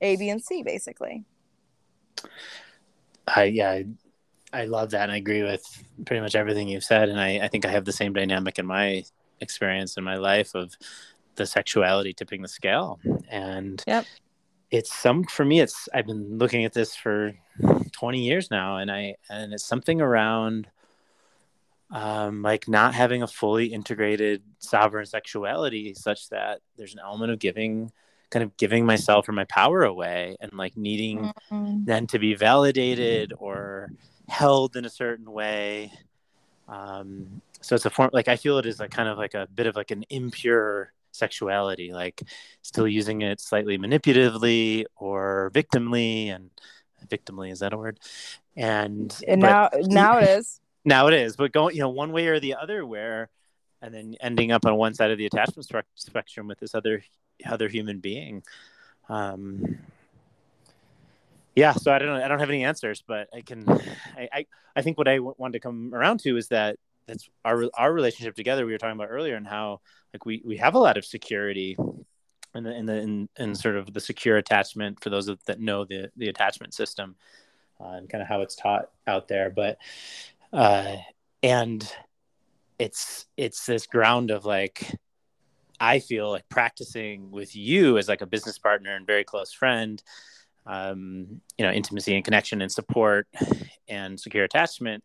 a 0.00 0.16
b 0.16 0.28
and 0.28 0.42
c 0.42 0.62
basically 0.62 1.24
I 3.26 3.44
yeah, 3.44 3.70
I, 3.70 3.86
I 4.52 4.64
love 4.64 4.90
that, 4.90 5.02
and 5.02 5.12
I 5.12 5.16
agree 5.16 5.42
with 5.42 5.62
pretty 6.06 6.20
much 6.20 6.34
everything 6.34 6.68
you've 6.68 6.84
said. 6.84 7.08
And 7.08 7.20
I, 7.20 7.40
I 7.40 7.48
think 7.48 7.64
I 7.64 7.70
have 7.70 7.84
the 7.84 7.92
same 7.92 8.12
dynamic 8.12 8.58
in 8.58 8.66
my 8.66 9.04
experience 9.40 9.96
in 9.96 10.04
my 10.04 10.16
life 10.16 10.54
of 10.54 10.76
the 11.36 11.46
sexuality 11.46 12.12
tipping 12.12 12.42
the 12.42 12.48
scale. 12.48 12.98
And 13.30 13.82
Yep. 13.86 14.06
it's 14.70 14.94
some 14.94 15.24
for 15.24 15.44
me. 15.44 15.60
It's 15.60 15.88
I've 15.94 16.06
been 16.06 16.38
looking 16.38 16.64
at 16.64 16.72
this 16.72 16.94
for 16.96 17.34
twenty 17.92 18.24
years 18.24 18.50
now, 18.50 18.78
and 18.78 18.90
I 18.90 19.16
and 19.28 19.52
it's 19.52 19.64
something 19.64 20.00
around 20.00 20.68
um, 21.90 22.42
like 22.42 22.68
not 22.68 22.94
having 22.94 23.22
a 23.22 23.26
fully 23.26 23.66
integrated 23.66 24.42
sovereign 24.58 25.06
sexuality, 25.06 25.94
such 25.94 26.28
that 26.28 26.60
there's 26.76 26.94
an 26.94 27.00
element 27.00 27.32
of 27.32 27.38
giving, 27.38 27.90
kind 28.30 28.42
of 28.42 28.56
giving 28.56 28.84
myself 28.84 29.28
or 29.28 29.32
my 29.32 29.44
power 29.44 29.84
away, 29.84 30.36
and 30.40 30.52
like 30.52 30.76
needing 30.76 31.32
then 31.86 32.06
to 32.08 32.18
be 32.18 32.34
validated 32.34 33.32
or 33.38 33.90
held 34.28 34.76
in 34.76 34.84
a 34.84 34.90
certain 34.90 35.32
way. 35.32 35.92
Um, 36.68 37.40
so 37.60 37.74
it's 37.74 37.86
a 37.86 37.90
form 37.90 38.10
like 38.12 38.28
I 38.28 38.36
feel 38.36 38.58
it 38.58 38.66
is 38.66 38.78
like 38.78 38.90
kind 38.90 39.08
of 39.08 39.16
like 39.16 39.34
a 39.34 39.48
bit 39.54 39.66
of 39.66 39.74
like 39.74 39.90
an 39.90 40.04
impure 40.10 40.92
sexuality, 41.12 41.92
like 41.92 42.22
still 42.62 42.86
using 42.86 43.22
it 43.22 43.40
slightly 43.40 43.78
manipulatively 43.78 44.84
or 44.96 45.50
victimly, 45.54 46.28
and 46.28 46.50
victimly 47.08 47.50
is 47.50 47.60
that 47.60 47.72
a 47.72 47.78
word? 47.78 47.98
And, 48.56 49.16
and 49.26 49.40
but- 49.40 49.48
now 49.48 49.70
now 49.88 50.18
it 50.18 50.28
is 50.28 50.60
now 50.84 51.06
it 51.08 51.14
is, 51.14 51.36
but 51.36 51.52
going 51.52 51.74
you 51.74 51.82
know 51.82 51.90
one 51.90 52.12
way 52.12 52.26
or 52.28 52.40
the 52.40 52.54
other, 52.54 52.84
where 52.84 53.28
and 53.80 53.94
then 53.94 54.16
ending 54.20 54.52
up 54.52 54.66
on 54.66 54.74
one 54.76 54.94
side 54.94 55.10
of 55.10 55.18
the 55.18 55.26
attachment 55.26 55.68
spectrum 55.94 56.48
with 56.48 56.58
this 56.58 56.74
other 56.74 57.02
other 57.46 57.68
human 57.68 58.00
being. 58.00 58.42
Um, 59.08 59.78
yeah, 61.54 61.72
so 61.72 61.92
I 61.92 61.98
don't. 61.98 62.20
I 62.20 62.28
don't 62.28 62.38
have 62.38 62.50
any 62.50 62.64
answers, 62.64 63.02
but 63.06 63.28
I 63.34 63.40
can. 63.40 63.68
I 63.68 64.28
I, 64.32 64.46
I 64.76 64.82
think 64.82 64.98
what 64.98 65.08
I 65.08 65.16
w- 65.16 65.34
wanted 65.38 65.54
to 65.54 65.60
come 65.60 65.92
around 65.94 66.20
to 66.20 66.36
is 66.36 66.48
that 66.48 66.76
that's 67.06 67.28
our 67.44 67.64
our 67.74 67.92
relationship 67.92 68.36
together. 68.36 68.64
We 68.64 68.72
were 68.72 68.78
talking 68.78 68.96
about 68.96 69.10
earlier, 69.10 69.34
and 69.34 69.46
how 69.46 69.80
like 70.12 70.24
we 70.24 70.42
we 70.44 70.56
have 70.58 70.74
a 70.74 70.78
lot 70.78 70.96
of 70.96 71.04
security. 71.04 71.76
In 72.54 72.64
the, 72.64 72.74
in 72.74 72.86
the 72.86 72.94
in, 72.94 73.28
in 73.38 73.54
sort 73.54 73.76
of 73.76 73.92
the 73.92 74.00
secure 74.00 74.38
attachment 74.38 75.02
for 75.02 75.10
those 75.10 75.26
that 75.26 75.60
know 75.60 75.84
the 75.84 76.10
the 76.16 76.28
attachment 76.28 76.72
system 76.72 77.14
uh, 77.78 77.90
and 77.90 78.08
kind 78.08 78.22
of 78.22 78.26
how 78.26 78.40
it's 78.40 78.56
taught 78.56 78.88
out 79.06 79.28
there 79.28 79.50
but 79.50 79.76
uh, 80.52 80.96
and 81.42 81.92
it's 82.78 83.26
it's 83.36 83.66
this 83.66 83.86
ground 83.86 84.30
of 84.30 84.44
like 84.44 84.94
I 85.80 86.00
feel 86.00 86.30
like 86.30 86.48
practicing 86.48 87.30
with 87.30 87.54
you 87.54 87.98
as 87.98 88.08
like 88.08 88.22
a 88.22 88.26
business 88.26 88.58
partner 88.58 88.94
and 88.94 89.06
very 89.06 89.24
close 89.24 89.52
friend, 89.52 90.02
um, 90.66 91.40
you 91.56 91.64
know, 91.64 91.70
intimacy 91.70 92.14
and 92.14 92.24
connection 92.24 92.62
and 92.62 92.70
support 92.70 93.28
and 93.88 94.18
secure 94.18 94.44
attachment 94.44 95.04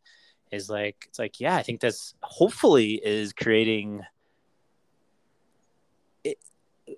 is 0.51 0.69
like 0.69 1.05
it's 1.07 1.19
like 1.19 1.39
yeah, 1.39 1.55
I 1.55 1.63
think 1.63 1.81
that's 1.81 2.15
hopefully 2.21 3.01
is 3.03 3.33
creating 3.33 4.01
it, 6.23 6.37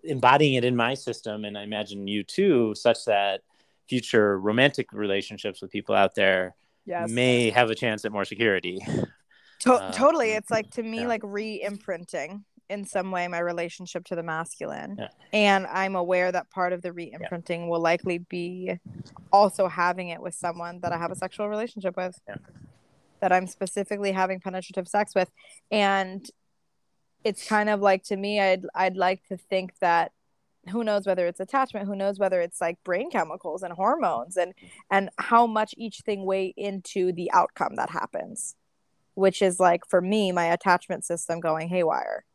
embodying 0.04 0.56
it 0.56 0.66
in 0.66 0.76
my 0.76 0.94
system, 0.94 1.46
and 1.46 1.58
I 1.58 1.64
imagine 1.64 2.08
you 2.08 2.24
too, 2.24 2.74
such 2.76 3.06
that 3.06 3.42
future 3.88 4.40
romantic 4.40 4.92
relationships 4.94 5.62
with 5.62 5.72
people 5.72 5.96
out 5.96 6.16
there 6.16 6.56
yes 6.86 7.10
may 7.10 7.50
have 7.50 7.70
a 7.70 7.76
chance 7.76 8.06
at 8.06 8.12
more 8.12 8.26
security. 8.26 8.80
To- 9.60 9.74
Uh, 9.74 9.92
totally 10.04 10.32
it's 10.32 10.52
like 10.52 10.70
to 10.72 10.84
me 10.84 11.02
yeah. 11.02 11.08
like 11.08 11.22
re-imprinting 11.24 12.44
in 12.70 12.84
some 12.86 13.12
way 13.12 13.28
my 13.28 13.40
relationship 13.40 14.06
to 14.06 14.16
the 14.16 14.24
masculine 14.24 14.96
Yeah. 14.98 15.08
and 15.34 15.68
i'm 15.68 15.96
aware 15.96 16.32
that 16.32 16.50
part 16.50 16.74
of 16.74 16.82
the 16.82 16.92
re-imprinting 16.92 17.70
will 17.70 17.80
likely 17.82 18.18
be 18.18 18.78
also 19.32 19.68
having 19.68 20.10
it 20.10 20.20
with 20.22 20.34
someone 20.34 20.80
that 20.82 20.92
i 20.92 20.98
have 20.98 21.12
a 21.12 21.16
sexual 21.16 21.48
relationship 21.48 21.96
with 21.96 22.18
Yeah. 22.28 22.36
that 23.22 23.32
i'm 23.32 23.46
specifically 23.48 24.12
having 24.12 24.40
penetrative 24.40 24.88
sex 24.88 25.14
with 25.16 25.30
and 25.72 26.26
it's 27.24 27.48
kind 27.48 27.70
of 27.70 27.82
like 27.82 28.04
to 28.06 28.16
me 28.18 28.40
i'd 28.40 28.66
i'd 28.76 28.98
like 28.98 29.22
to 29.30 29.38
think 29.38 29.72
that 29.82 30.12
who 30.70 30.84
knows 30.84 31.06
whether 31.06 31.28
it's 31.28 31.40
attachment 31.40 31.88
who 31.88 31.96
knows 31.96 32.20
whether 32.20 32.42
it's 32.42 32.62
like 32.62 32.84
brain 32.84 33.10
chemicals 33.10 33.64
and 33.64 33.74
hormones 33.74 34.38
and 34.38 34.56
mm-hmm. 34.56 34.68
and 34.92 35.10
how 35.18 35.46
much 35.46 35.74
each 35.78 36.00
thing 36.00 36.26
weigh 36.26 36.54
into 36.58 37.12
the 37.14 37.32
outcome 37.32 37.76
that 37.76 37.90
happens 37.90 38.56
which 39.14 39.42
is 39.42 39.60
like 39.60 39.82
for 39.90 40.02
me 40.02 40.32
my 40.32 40.46
attachment 40.46 41.06
system 41.06 41.40
going 41.40 41.70
haywire 41.70 42.26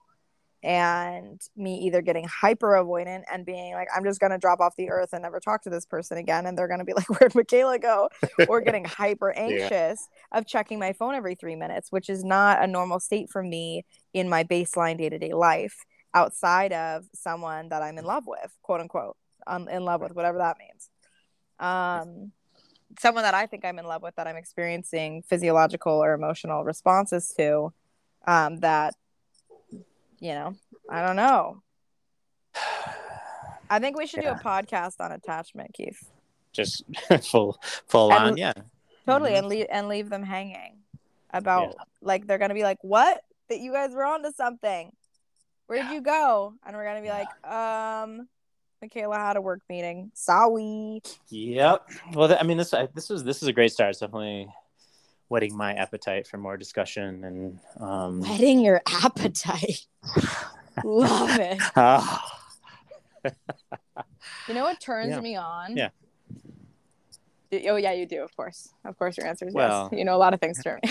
and 0.63 1.41
me 1.57 1.79
either 1.79 2.03
getting 2.03 2.29
hyper 2.29 2.73
avoidant 2.73 3.23
and 3.33 3.47
being 3.47 3.73
like 3.73 3.89
i'm 3.97 4.05
just 4.05 4.21
going 4.21 4.31
to 4.31 4.37
drop 4.37 4.61
off 4.61 4.77
the 4.77 4.91
earth 4.91 5.11
and 5.13 5.23
never 5.23 5.41
talk 5.41 5.63
to 5.63 5.71
this 5.71 5.87
person 5.87 6.19
again 6.19 6.45
and 6.45 6.57
they're 6.57 6.69
going 6.69 6.81
to 6.81 6.85
be 6.85 6.93
like 6.97 7.09
where'd 7.09 7.35
michaela 7.35 7.79
go? 7.79 8.09
Or 8.47 8.61
getting 8.61 8.85
hyper 8.85 9.33
anxious 9.33 10.07
of 10.33 10.47
checking 10.47 10.79
my 10.79 10.93
phone 10.93 11.15
every 11.15 11.35
three 11.35 11.57
minutes 11.57 11.91
which 11.91 12.11
is 12.11 12.25
not 12.25 12.63
a 12.63 12.67
normal 12.67 13.01
state 13.01 13.31
for 13.31 13.43
me 13.43 13.87
in 14.13 14.29
my 14.29 14.45
baseline 14.45 14.99
day-to-day 14.99 15.33
life 15.33 15.77
outside 16.15 16.73
of 16.73 17.05
someone 17.15 17.69
that 17.69 17.83
i'm 17.83 17.99
in 17.99 18.05
love 18.05 18.25
with 18.27 18.53
quote 18.63 18.81
unquote 18.81 19.17
i'm 19.47 19.69
in 19.69 19.85
love 19.85 20.01
with 20.01 20.15
whatever 20.15 20.39
that 20.39 20.57
means 20.59 20.91
um 21.59 22.33
someone 22.99 23.23
that 23.23 23.35
I 23.35 23.47
think 23.47 23.65
I'm 23.65 23.79
in 23.79 23.85
love 23.87 24.03
with 24.03 24.17
that 24.17 24.27
I'm 24.27 24.35
experiencing 24.35 25.23
physiological 25.23 25.93
or 25.93 26.13
emotional 26.13 26.65
responses 26.65 27.33
to 27.39 27.73
um, 28.27 28.57
that, 28.61 28.97
you 30.19 30.33
know, 30.35 30.57
I 30.91 31.07
don't 31.07 31.15
know. 31.15 31.63
I 33.69 33.79
think 33.79 33.97
we 33.97 34.07
should 34.09 34.25
Yeah. 34.25 34.35
do 34.35 34.41
a 34.41 34.43
podcast 34.43 34.97
on 35.01 35.13
attachment, 35.13 35.73
Keith. 35.73 36.11
Just 36.53 36.83
full 37.31 37.61
full 37.87 38.13
And- 38.13 38.31
on, 38.33 38.37
yeah. 38.37 38.55
Totally, 39.07 39.31
Mhm. 39.33 39.39
and 39.39 39.47
leave 39.47 39.67
and 39.71 39.89
leave 39.89 40.09
them 40.11 40.25
hanging 40.25 40.83
about 41.33 41.77
like 42.03 42.27
they're 42.27 42.39
gonna 42.39 42.55
be 42.55 42.65
like, 42.65 42.79
"What? 42.83 43.23
That 43.49 43.61
you 43.61 43.73
guys 43.73 43.93
were 43.93 44.05
onto 44.05 44.33
something? 44.33 44.93
Where 45.71 45.83
did 45.85 45.93
you 45.93 46.01
go?" 46.01 46.55
And 46.67 46.75
we're 46.77 46.85
gonna 46.85 47.01
be 47.01 47.07
Yeah. 47.07 47.25
like, 47.45 47.47
"Um, 47.53 48.29
Michaela 48.83 49.17
had 49.17 49.37
a 49.37 49.41
work 49.41 49.61
meeting. 49.69 50.11
Sorry." 50.15 51.01
Yep. 51.29 51.89
Well, 52.15 52.27
th- 52.27 52.41
I 52.41 52.43
mean, 52.43 52.57
this 52.59 52.75
I, 52.75 52.87
this 52.93 53.09
is 53.11 53.23
this 53.23 53.41
is 53.41 53.47
a 53.49 53.53
great 53.53 53.71
start. 53.73 53.91
It's 53.91 54.01
definitely 54.01 54.53
whetting 55.29 55.57
my 55.57 55.75
appetite 55.75 56.27
for 56.27 56.39
more 56.39 56.57
discussion 56.57 57.23
and 57.23 57.61
um, 57.81 58.21
Whetting 58.23 58.59
your 58.59 58.83
appetite. 59.05 59.87
Love 60.85 61.39
it. 61.39 61.59
ah, 61.77 62.41
You 64.49 64.55
know 64.55 64.65
what 64.65 64.81
turns 64.81 65.11
Yeah. 65.11 65.21
me 65.21 65.37
on? 65.37 65.77
Yeah. 65.77 65.91
Y- 67.53 67.65
Oh 67.69 67.77
yeah, 67.77 67.93
you 67.93 68.07
do. 68.07 68.23
Of 68.25 68.35
course, 68.37 68.71
of 68.85 68.99
course. 68.99 69.17
Your 69.19 69.27
answer 69.29 69.47
is 69.47 69.55
Well- 69.55 69.89
yes. 69.93 69.99
You 69.99 70.05
know 70.05 70.17
a 70.17 70.19
lot 70.19 70.35
of 70.35 70.41
things 70.41 70.61
turn 70.65 70.81
me. 70.83 70.91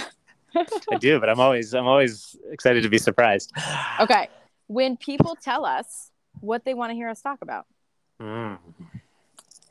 I 0.91 0.95
do, 0.97 1.19
but 1.19 1.29
I'm 1.29 1.39
always 1.39 1.73
I'm 1.73 1.85
always 1.87 2.35
excited 2.49 2.83
to 2.83 2.89
be 2.89 2.97
surprised. 2.97 3.51
okay, 3.99 4.29
when 4.69 4.95
people 4.95 5.35
tell 5.35 5.65
us 5.65 6.11
what 6.39 6.63
they 6.63 6.73
want 6.73 6.91
to 6.91 6.93
hear 6.95 7.09
us 7.09 7.21
talk 7.21 7.39
about, 7.41 7.65
Mm. 8.21 8.57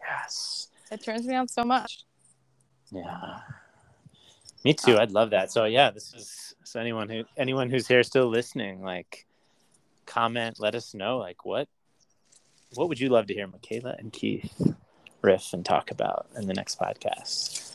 Yes. 0.01 0.69
it 0.91 1.03
turns 1.03 1.27
me 1.27 1.35
on 1.35 1.47
so 1.49 1.63
much. 1.65 2.05
Yeah. 2.91 3.41
Me 4.65 4.75
too. 4.75 4.99
I'd 4.99 5.13
love 5.13 5.31
that. 5.31 5.53
So 5.53 5.65
yeah, 5.65 5.91
this 5.91 6.13
is 6.15 6.55
so 6.65 6.81
anyone 6.81 7.09
who 7.09 7.25
anyone 7.37 7.71
who's 7.71 7.87
here 7.87 8.03
still 8.03 8.27
listening, 8.29 8.83
like 8.83 9.27
comment, 10.07 10.59
let 10.59 10.75
us 10.75 10.95
know 10.95 11.19
like 11.19 11.45
what 11.45 11.69
what 12.75 12.89
would 12.89 12.99
you 12.99 13.09
love 13.09 13.27
to 13.27 13.35
hear 13.35 13.47
Michaela 13.47 13.95
and 13.99 14.13
Keith 14.13 14.75
riff 15.23 15.53
and 15.53 15.65
talk 15.65 15.91
about 15.91 16.27
in 16.37 16.47
the 16.47 16.55
next 16.55 16.79
podcast? 16.81 17.68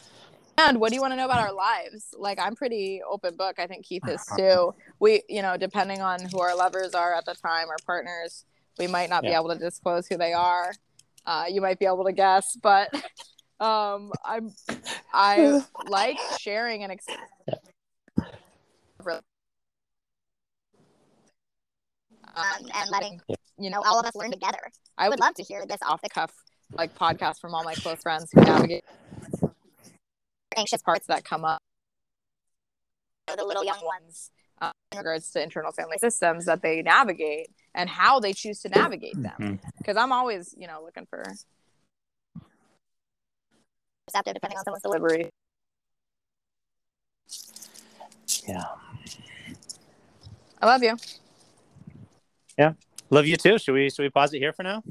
And 0.57 0.79
what 0.79 0.89
do 0.89 0.95
you 0.95 1.01
want 1.01 1.13
to 1.13 1.17
know 1.17 1.25
about 1.25 1.39
our 1.39 1.53
lives? 1.53 2.13
Like 2.17 2.39
I'm 2.39 2.55
pretty 2.55 3.01
open 3.07 3.35
book. 3.35 3.57
I 3.57 3.67
think 3.67 3.85
Keith 3.85 4.07
is 4.07 4.23
too. 4.37 4.73
We, 4.99 5.23
you 5.27 5.41
know, 5.41 5.57
depending 5.57 6.01
on 6.01 6.19
who 6.31 6.39
our 6.39 6.55
lovers 6.55 6.93
are 6.93 7.15
at 7.15 7.25
the 7.25 7.33
time, 7.33 7.69
our 7.69 7.77
partners, 7.85 8.45
we 8.77 8.87
might 8.87 9.09
not 9.09 9.23
be 9.23 9.29
able 9.29 9.49
to 9.49 9.57
disclose 9.57 10.07
who 10.07 10.17
they 10.17 10.33
are. 10.33 10.73
Uh, 11.25 11.45
you 11.49 11.61
might 11.61 11.79
be 11.79 11.85
able 11.85 12.03
to 12.05 12.11
guess, 12.11 12.55
but 12.61 12.93
um, 13.59 14.11
I'm 14.23 14.51
I 15.13 15.61
like 15.87 16.17
sharing 16.39 16.83
and 16.83 16.91
ex- 16.91 17.05
um, 22.35 22.45
and 22.75 22.89
letting 22.91 23.19
you 23.57 23.69
know 23.69 23.81
all 23.85 23.99
of 23.99 24.05
us 24.05 24.15
learn 24.15 24.31
together. 24.31 24.59
I 24.97 25.09
would 25.09 25.19
love 25.19 25.33
to 25.35 25.43
hear 25.43 25.65
this 25.65 25.79
off 25.81 26.01
the 26.01 26.09
cuff 26.09 26.31
like 26.73 26.95
podcast 26.95 27.39
from 27.39 27.53
all 27.53 27.63
my 27.63 27.73
close 27.75 28.01
friends 28.01 28.29
who 28.33 28.41
navigate 28.41 28.83
anxious 30.57 30.81
parts 30.81 31.07
that 31.07 31.23
come 31.23 31.45
up. 31.45 31.61
The 33.27 33.43
little 33.43 33.63
young 33.63 33.79
ones 33.83 34.31
uh, 34.61 34.71
in 34.91 34.97
regards 34.97 35.31
to 35.31 35.41
internal 35.41 35.71
family 35.71 35.97
systems 35.97 36.45
that 36.45 36.61
they 36.61 36.81
navigate 36.81 37.49
and 37.73 37.89
how 37.89 38.19
they 38.19 38.33
choose 38.33 38.59
to 38.61 38.69
navigate 38.69 39.21
them. 39.21 39.59
Because 39.77 39.97
I'm 39.97 40.11
always, 40.11 40.53
you 40.57 40.67
know, 40.67 40.81
looking 40.83 41.05
for 41.05 41.23
receptive, 44.07 44.33
depending 44.33 44.57
on 44.57 44.63
someone's 44.65 44.83
delivery. 44.83 45.29
Yeah. 48.47 48.63
I 50.61 50.65
love 50.65 50.83
you. 50.83 50.97
Yeah. 52.57 52.73
Love 53.09 53.25
you 53.25 53.37
too. 53.37 53.57
Should 53.57 53.73
we 53.73 53.89
should 53.89 54.03
we 54.03 54.09
pause 54.09 54.33
it 54.33 54.39
here 54.39 54.53
for 54.53 54.63
now? 54.63 54.83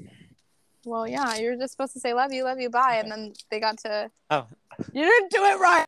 Well, 0.85 1.07
yeah, 1.07 1.37
you're 1.37 1.57
just 1.57 1.73
supposed 1.73 1.93
to 1.93 2.01
say 2.01 2.13
love 2.13 2.33
you, 2.33 2.45
love 2.45 2.59
you, 2.59 2.69
bye, 2.69 2.97
and 2.97 3.11
then 3.11 3.33
they 3.51 3.61
got 3.61 3.79
to. 3.79 4.11
Oh. 4.31 4.47
You 4.93 5.05
didn't 5.05 5.31
do 5.31 5.45
it 5.45 5.59
right. 5.59 5.87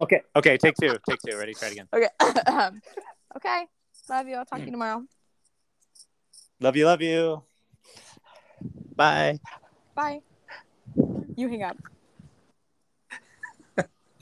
Okay. 0.00 0.20
Okay. 0.36 0.56
Take 0.56 0.74
two. 0.80 0.96
Take 1.08 1.20
two. 1.26 1.36
Ready? 1.36 1.54
Try 1.54 1.68
it 1.68 1.72
again. 1.72 1.88
Okay. 1.92 2.08
Um, 2.46 2.80
okay. 3.36 3.64
Love 4.08 4.28
you. 4.28 4.36
I'll 4.36 4.44
talk 4.44 4.58
to 4.58 4.64
you 4.64 4.70
tomorrow. 4.72 5.02
Love 6.60 6.76
you. 6.76 6.86
Love 6.86 7.02
you. 7.02 7.42
Bye. 8.96 9.38
Bye. 9.94 10.20
You 11.36 11.48
hang 11.48 11.62
up. 11.62 11.76